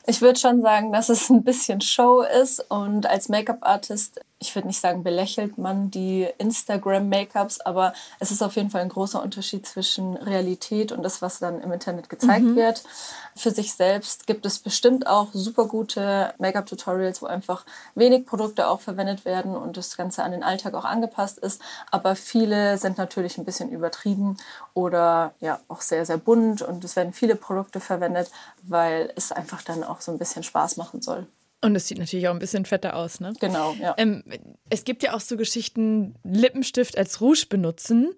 Ich 0.08 0.22
würde 0.22 0.40
schon 0.40 0.62
sagen, 0.62 0.94
dass 0.94 1.10
es 1.10 1.30
ein 1.30 1.44
bisschen 1.44 1.82
Show 1.82 2.22
ist 2.22 2.62
und 2.72 3.06
als 3.06 3.28
Make-up-Artist 3.28 4.22
ich 4.40 4.56
würde 4.56 4.70
nicht 4.70 4.80
sagen, 4.80 5.04
belächelt 5.04 5.58
man 5.58 5.92
die 5.92 6.28
Instagram-Make-ups, 6.38 7.60
aber 7.60 7.94
es 8.20 8.32
ist 8.32 8.42
auf 8.42 8.56
jeden 8.56 8.70
Fall 8.70 8.82
ein 8.82 8.90
großer 8.90 9.22
Unterschied 9.22 9.68
zwischen 9.68 10.16
Realität 10.16 10.94
und 10.94 11.04
das, 11.04 11.22
was 11.22 11.40
dann 11.40 11.62
im 11.62 11.74
Internet 11.74 12.10
gezeigt 12.10 12.46
mhm. 12.46 12.56
wird. 12.56 12.84
Für 13.36 13.52
sich 13.52 13.74
selbst 13.74 14.28
gibt 14.28 14.46
es 14.46 14.60
bestimmt 14.60 15.08
auch 15.08 15.28
super 15.34 15.66
gute 15.66 16.34
Make-up-Tutorials, 16.38 17.22
wo 17.22 17.26
einfach 17.26 17.66
wenig 17.96 18.26
Produkte 18.26 18.68
auch 18.68 18.80
verwendet 18.80 19.26
werden 19.26 19.58
und 19.58 19.76
das 19.76 19.98
Ganze 19.98 20.24
an 20.24 20.32
den 20.32 20.44
Alltag 20.44 20.74
auch 20.74 20.86
angepasst 20.86 21.38
ist. 21.38 21.62
Aber 21.92 22.16
viele 22.16 22.78
sind 22.78 22.98
natürlich 22.98 23.38
ein 23.38 23.46
bisschen 23.46 23.70
übertrieben 23.70 24.38
oder 24.74 25.34
ja 25.42 25.60
auch 25.68 25.82
sehr, 25.82 26.06
sehr 26.06 26.18
bunt 26.18 26.62
und 26.62 26.84
es 26.86 26.96
werden 26.96 27.12
viele 27.12 27.36
Produkte 27.36 27.82
verwendet, 27.82 28.32
weil 28.64 29.12
es 29.18 29.34
einfach 29.34 29.62
dann 29.64 29.84
auch 29.84 30.00
so 30.00 30.14
ein 30.14 30.18
bisschen 30.18 30.44
Spaß 30.44 30.78
machen 30.78 31.02
soll. 31.02 31.28
Und 31.62 31.76
es 31.76 31.88
sieht 31.88 31.98
natürlich 31.98 32.28
auch 32.28 32.34
ein 32.34 32.40
bisschen 32.40 32.66
fetter 32.66 32.96
aus, 32.96 33.20
ne? 33.20 33.34
Genau, 33.40 33.74
ja. 33.74 33.94
Ähm, 33.98 34.24
es 34.70 34.86
gibt 34.86 35.04
ja 35.04 35.14
auch 35.14 35.20
so 35.20 35.36
Geschichten, 35.36 36.16
Lippenstift 36.24 36.98
als 36.98 37.20
Rouge 37.20 37.46
benutzen. 37.50 38.16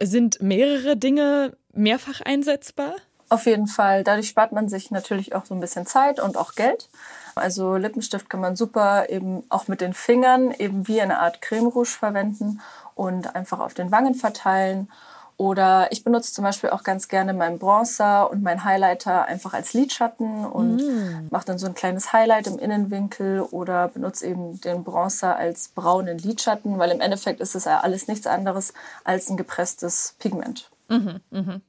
Sind 0.00 0.40
mehrere 0.40 0.96
Dinge 0.96 1.56
mehrfach 1.72 2.20
einsetzbar? 2.20 2.94
Auf 3.28 3.46
jeden 3.46 3.66
Fall. 3.66 4.04
Dadurch 4.04 4.28
spart 4.28 4.52
man 4.52 4.68
sich 4.68 4.90
natürlich 4.90 5.34
auch 5.34 5.46
so 5.46 5.54
ein 5.54 5.60
bisschen 5.60 5.86
Zeit 5.86 6.20
und 6.20 6.36
auch 6.36 6.54
Geld. 6.54 6.88
Also 7.34 7.76
Lippenstift 7.76 8.30
kann 8.30 8.40
man 8.40 8.54
super 8.54 9.08
eben 9.08 9.42
auch 9.48 9.66
mit 9.66 9.80
den 9.80 9.94
Fingern 9.94 10.52
eben 10.52 10.86
wie 10.86 11.00
eine 11.00 11.18
Art 11.18 11.42
Creme 11.42 11.66
Rouge 11.66 11.88
verwenden 11.88 12.60
und 12.94 13.34
einfach 13.34 13.58
auf 13.58 13.74
den 13.74 13.90
Wangen 13.90 14.14
verteilen. 14.14 14.88
Oder 15.36 15.90
ich 15.90 16.04
benutze 16.04 16.32
zum 16.32 16.44
Beispiel 16.44 16.70
auch 16.70 16.84
ganz 16.84 17.08
gerne 17.08 17.34
meinen 17.34 17.58
Bronzer 17.58 18.30
und 18.30 18.42
meinen 18.42 18.62
Highlighter 18.64 19.24
einfach 19.24 19.52
als 19.52 19.74
Lidschatten 19.74 20.46
und 20.46 20.76
mm. 20.76 21.28
mache 21.30 21.46
dann 21.46 21.58
so 21.58 21.66
ein 21.66 21.74
kleines 21.74 22.12
Highlight 22.12 22.46
im 22.46 22.58
Innenwinkel 22.58 23.40
oder 23.40 23.88
benutze 23.88 24.26
eben 24.26 24.60
den 24.60 24.84
Bronzer 24.84 25.36
als 25.36 25.68
braunen 25.68 26.18
Lidschatten, 26.18 26.78
weil 26.78 26.90
im 26.92 27.00
Endeffekt 27.00 27.40
ist 27.40 27.56
es 27.56 27.64
ja 27.64 27.80
alles 27.80 28.06
nichts 28.06 28.28
anderes 28.28 28.74
als 29.02 29.28
ein 29.28 29.36
gepresstes 29.36 30.14
Pigment. 30.20 30.70
Mhm, 30.88 31.20
mh. 31.30 31.60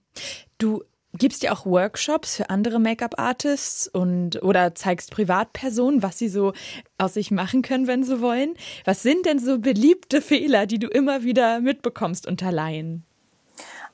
Du 0.59 0.83
gibst 1.17 1.43
ja 1.43 1.51
auch 1.51 1.65
Workshops 1.65 2.35
für 2.35 2.49
andere 2.49 2.79
Make-up-Artists 2.79 3.87
und 3.87 4.43
oder 4.43 4.75
zeigst 4.75 5.11
Privatpersonen, 5.11 6.03
was 6.03 6.17
sie 6.17 6.29
so 6.29 6.53
aus 6.97 7.15
sich 7.15 7.31
machen 7.31 7.61
können, 7.61 7.87
wenn 7.87 8.03
sie 8.03 8.21
wollen. 8.21 8.55
Was 8.83 9.01
sind 9.01 9.25
denn 9.25 9.39
so 9.39 9.59
beliebte 9.59 10.21
Fehler, 10.21 10.65
die 10.65 10.79
du 10.79 10.87
immer 10.87 11.23
wieder 11.23 11.61
mitbekommst 11.61 12.27
unter 12.27 12.51
Laien? 12.51 13.05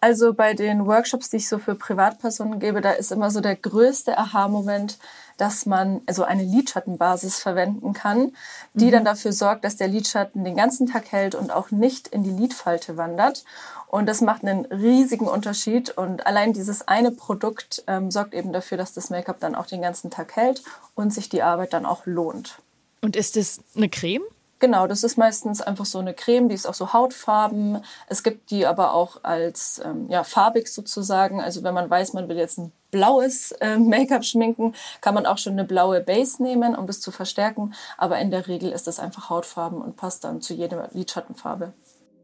Also 0.03 0.33
bei 0.33 0.55
den 0.55 0.87
Workshops, 0.87 1.29
die 1.29 1.37
ich 1.37 1.47
so 1.47 1.59
für 1.59 1.75
Privatpersonen 1.75 2.59
gebe, 2.59 2.81
da 2.81 2.89
ist 2.89 3.11
immer 3.11 3.29
so 3.29 3.39
der 3.39 3.55
größte 3.55 4.17
Aha-Moment, 4.17 4.97
dass 5.37 5.67
man 5.67 6.01
also 6.07 6.23
eine 6.23 6.43
Lidschattenbasis 6.43 7.39
verwenden 7.39 7.93
kann, 7.93 8.33
die 8.73 8.85
mhm. 8.85 8.91
dann 8.91 9.05
dafür 9.05 9.31
sorgt, 9.31 9.63
dass 9.63 9.77
der 9.77 9.87
Lidschatten 9.87 10.43
den 10.43 10.55
ganzen 10.55 10.87
Tag 10.87 11.11
hält 11.11 11.35
und 11.35 11.51
auch 11.51 11.69
nicht 11.69 12.07
in 12.07 12.23
die 12.23 12.31
Lidfalte 12.31 12.97
wandert. 12.97 13.45
Und 13.87 14.07
das 14.07 14.21
macht 14.21 14.43
einen 14.43 14.65
riesigen 14.65 15.27
Unterschied. 15.27 15.91
Und 15.91 16.25
allein 16.25 16.53
dieses 16.53 16.87
eine 16.87 17.11
Produkt 17.11 17.83
ähm, 17.85 18.09
sorgt 18.09 18.33
eben 18.33 18.53
dafür, 18.53 18.79
dass 18.79 18.93
das 18.93 19.11
Make-up 19.11 19.39
dann 19.39 19.53
auch 19.53 19.67
den 19.67 19.83
ganzen 19.83 20.09
Tag 20.09 20.35
hält 20.35 20.63
und 20.95 21.13
sich 21.13 21.29
die 21.29 21.43
Arbeit 21.43 21.73
dann 21.73 21.85
auch 21.85 22.07
lohnt. 22.07 22.57
Und 23.01 23.15
ist 23.15 23.37
es 23.37 23.59
eine 23.75 23.89
Creme? 23.89 24.23
Genau, 24.61 24.85
das 24.85 25.03
ist 25.03 25.17
meistens 25.17 25.59
einfach 25.59 25.85
so 25.85 25.97
eine 25.97 26.13
Creme, 26.13 26.47
die 26.47 26.53
ist 26.53 26.67
auch 26.67 26.75
so 26.75 26.93
hautfarben. 26.93 27.83
Es 28.07 28.21
gibt 28.21 28.51
die 28.51 28.67
aber 28.67 28.93
auch 28.93 29.23
als 29.23 29.81
ähm, 29.83 30.05
ja, 30.07 30.23
farbig 30.23 30.67
sozusagen. 30.67 31.41
Also 31.41 31.63
wenn 31.63 31.73
man 31.73 31.89
weiß, 31.89 32.13
man 32.13 32.29
will 32.29 32.37
jetzt 32.37 32.59
ein 32.59 32.71
blaues 32.91 33.53
äh, 33.53 33.79
Make-up 33.79 34.23
schminken, 34.23 34.75
kann 35.01 35.15
man 35.15 35.25
auch 35.25 35.39
schon 35.39 35.53
eine 35.53 35.63
blaue 35.63 35.99
Base 35.99 36.43
nehmen, 36.43 36.75
um 36.75 36.85
das 36.85 37.01
zu 37.01 37.09
verstärken. 37.09 37.73
Aber 37.97 38.19
in 38.19 38.29
der 38.29 38.47
Regel 38.47 38.71
ist 38.71 38.85
das 38.85 38.99
einfach 38.99 39.31
hautfarben 39.31 39.81
und 39.81 39.95
passt 39.95 40.25
dann 40.25 40.41
zu 40.41 40.53
jeder 40.53 40.89
Lidschattenfarbe. 40.91 41.73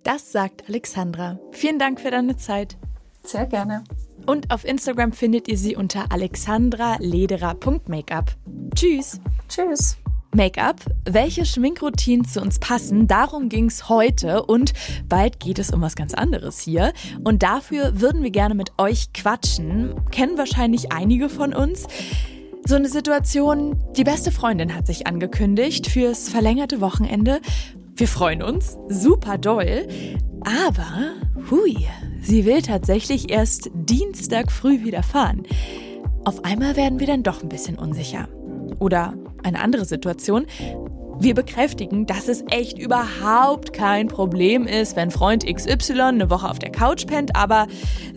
Das 0.04 0.32
sagt 0.32 0.69
Alexandra. 0.69 1.39
Vielen 1.52 1.80
Dank 1.80 2.00
für 2.00 2.12
deine 2.12 2.38
Zeit. 2.38 2.78
Sehr 3.23 3.47
gerne. 3.47 3.84
Und 4.28 4.52
auf 4.52 4.63
Instagram 4.63 5.12
findet 5.12 5.47
ihr 5.47 5.58
sie 5.58 5.76
unter 5.76 6.12
alexandralederer.makeup. 6.12 8.36
Tschüss. 8.76 9.19
Tschüss. 9.50 9.97
Make-up, 10.35 10.81
welche 11.05 11.45
Schminkroutinen 11.45 12.25
zu 12.25 12.41
uns 12.41 12.59
passen, 12.59 13.07
darum 13.07 13.49
ging 13.49 13.65
es 13.65 13.89
heute 13.89 14.43
und 14.43 14.73
bald 15.07 15.39
geht 15.39 15.59
es 15.59 15.71
um 15.71 15.81
was 15.81 15.95
ganz 15.95 16.13
anderes 16.13 16.59
hier. 16.59 16.93
Und 17.23 17.43
dafür 17.43 18.01
würden 18.01 18.23
wir 18.23 18.31
gerne 18.31 18.55
mit 18.55 18.71
euch 18.77 19.13
quatschen. 19.13 19.95
Kennen 20.11 20.37
wahrscheinlich 20.37 20.91
einige 20.91 21.29
von 21.29 21.53
uns. 21.53 21.87
So 22.65 22.75
eine 22.75 22.89
Situation, 22.89 23.81
die 23.95 24.03
beste 24.03 24.31
Freundin 24.31 24.75
hat 24.75 24.87
sich 24.87 25.07
angekündigt 25.07 25.87
fürs 25.87 26.29
verlängerte 26.29 26.81
Wochenende. 26.81 27.39
Wir 27.95 28.07
freuen 28.07 28.43
uns, 28.43 28.77
super 28.89 29.37
doll. 29.37 29.87
Aber, 30.41 31.13
hui, 31.49 31.87
sie 32.21 32.45
will 32.45 32.61
tatsächlich 32.61 33.31
erst 33.31 33.69
Dienstag 33.73 34.51
früh 34.51 34.83
wieder 34.83 35.01
fahren. 35.01 35.43
Auf 36.25 36.43
einmal 36.43 36.75
werden 36.75 36.99
wir 36.99 37.07
dann 37.07 37.23
doch 37.23 37.41
ein 37.41 37.49
bisschen 37.49 37.79
unsicher. 37.79 38.27
Oder 38.79 39.13
eine 39.43 39.60
andere 39.60 39.86
Situation. 39.86 40.45
Wir 41.19 41.34
bekräftigen, 41.34 42.06
dass 42.06 42.28
es 42.28 42.43
echt 42.52 42.78
überhaupt 42.78 43.73
kein 43.73 44.08
Problem 44.08 44.67
ist, 44.67 44.95
wenn 44.95 45.10
Freund 45.10 45.45
XY 45.45 46.02
eine 46.02 46.30
Woche 46.30 46.47
auf 46.47 46.60
der 46.60 46.71
Couch 46.71 47.08
pennt, 47.08 47.36
aber 47.36 47.67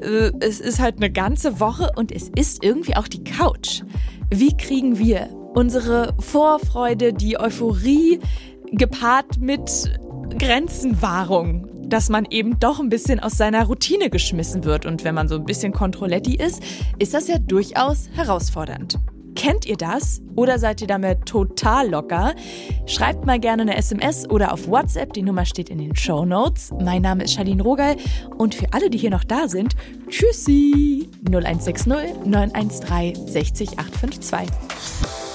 äh, 0.03 0.31
es 0.41 0.61
ist 0.61 0.81
halt 0.81 0.97
eine 0.99 1.11
ganze 1.11 1.61
Woche 1.61 1.91
und 1.97 2.13
es 2.13 2.29
ist 2.29 2.63
irgendwie 2.63 2.97
auch 2.97 3.09
die 3.09 3.25
Couch. 3.25 3.83
Wie 4.31 4.55
kriegen 4.55 4.99
wir 4.99 5.29
unsere 5.55 6.15
Vorfreude, 6.19 7.13
die 7.15 7.41
Euphorie 7.41 8.21
gepaart 8.73 9.41
mit 9.41 9.99
Grenzenwahrung 10.39 11.71
dass 11.91 12.09
man 12.09 12.25
eben 12.31 12.59
doch 12.59 12.81
ein 12.81 12.89
bisschen 12.89 13.21
aus 13.21 13.37
seiner 13.37 13.65
Routine 13.65 14.11
geschmissen 14.11 14.65
wird. 14.65 14.87
Und 14.87 15.05
wenn 15.05 15.15
man 15.15 15.29
so 15.29 15.35
ein 15.35 15.45
bisschen 15.45 15.73
Kontrolletti 15.73 16.37
ist, 16.37 16.63
ist 16.99 17.15
das 17.15 17.29
ja 17.29 17.39
durchaus 17.39 18.09
herausfordernd. 18.15 18.99
Kennt 19.41 19.65
ihr 19.65 19.79
das? 19.79 20.21
Oder 20.37 20.59
seid 20.59 20.83
ihr 20.83 20.87
damit 20.87 21.25
total 21.25 21.89
locker? 21.89 22.35
Schreibt 22.85 23.25
mal 23.25 23.41
gerne 23.41 23.63
eine 23.63 23.75
SMS 23.75 24.29
oder 24.29 24.53
auf 24.53 24.69
WhatsApp. 24.69 25.15
Die 25.15 25.23
Nummer 25.23 25.47
steht 25.47 25.71
in 25.71 25.79
den 25.79 25.97
Show 25.97 26.27
Notes. 26.27 26.75
Mein 26.79 27.01
Name 27.01 27.25
ist 27.25 27.33
Charlene 27.33 27.63
Rogal. 27.63 27.97
Und 28.37 28.55
für 28.55 28.71
alle, 28.75 28.91
die 28.91 28.99
hier 28.99 29.09
noch 29.09 29.25
da 29.25 29.49
sind, 29.49 29.77
tschüssi! 30.11 31.09
0160 31.25 31.87
913 31.87 33.29
60 33.29 33.79
852. 33.79 34.51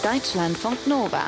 Deutschlandfunk 0.04 0.86
Nova. 0.86 1.24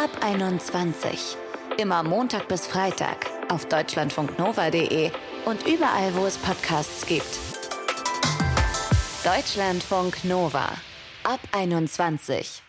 Ab 0.00 0.10
21. 0.24 1.36
Immer 1.78 2.04
Montag 2.04 2.46
bis 2.46 2.64
Freitag 2.64 3.26
auf 3.48 3.66
deutschlandfunknova.de 3.66 5.10
und 5.46 5.66
überall, 5.66 6.14
wo 6.14 6.26
es 6.26 6.38
Podcasts 6.38 7.04
gibt. 7.06 7.40
Deutschlandfunk 9.24 10.24
Nova. 10.24 10.68
Ab 11.22 11.40
21. 11.52 12.62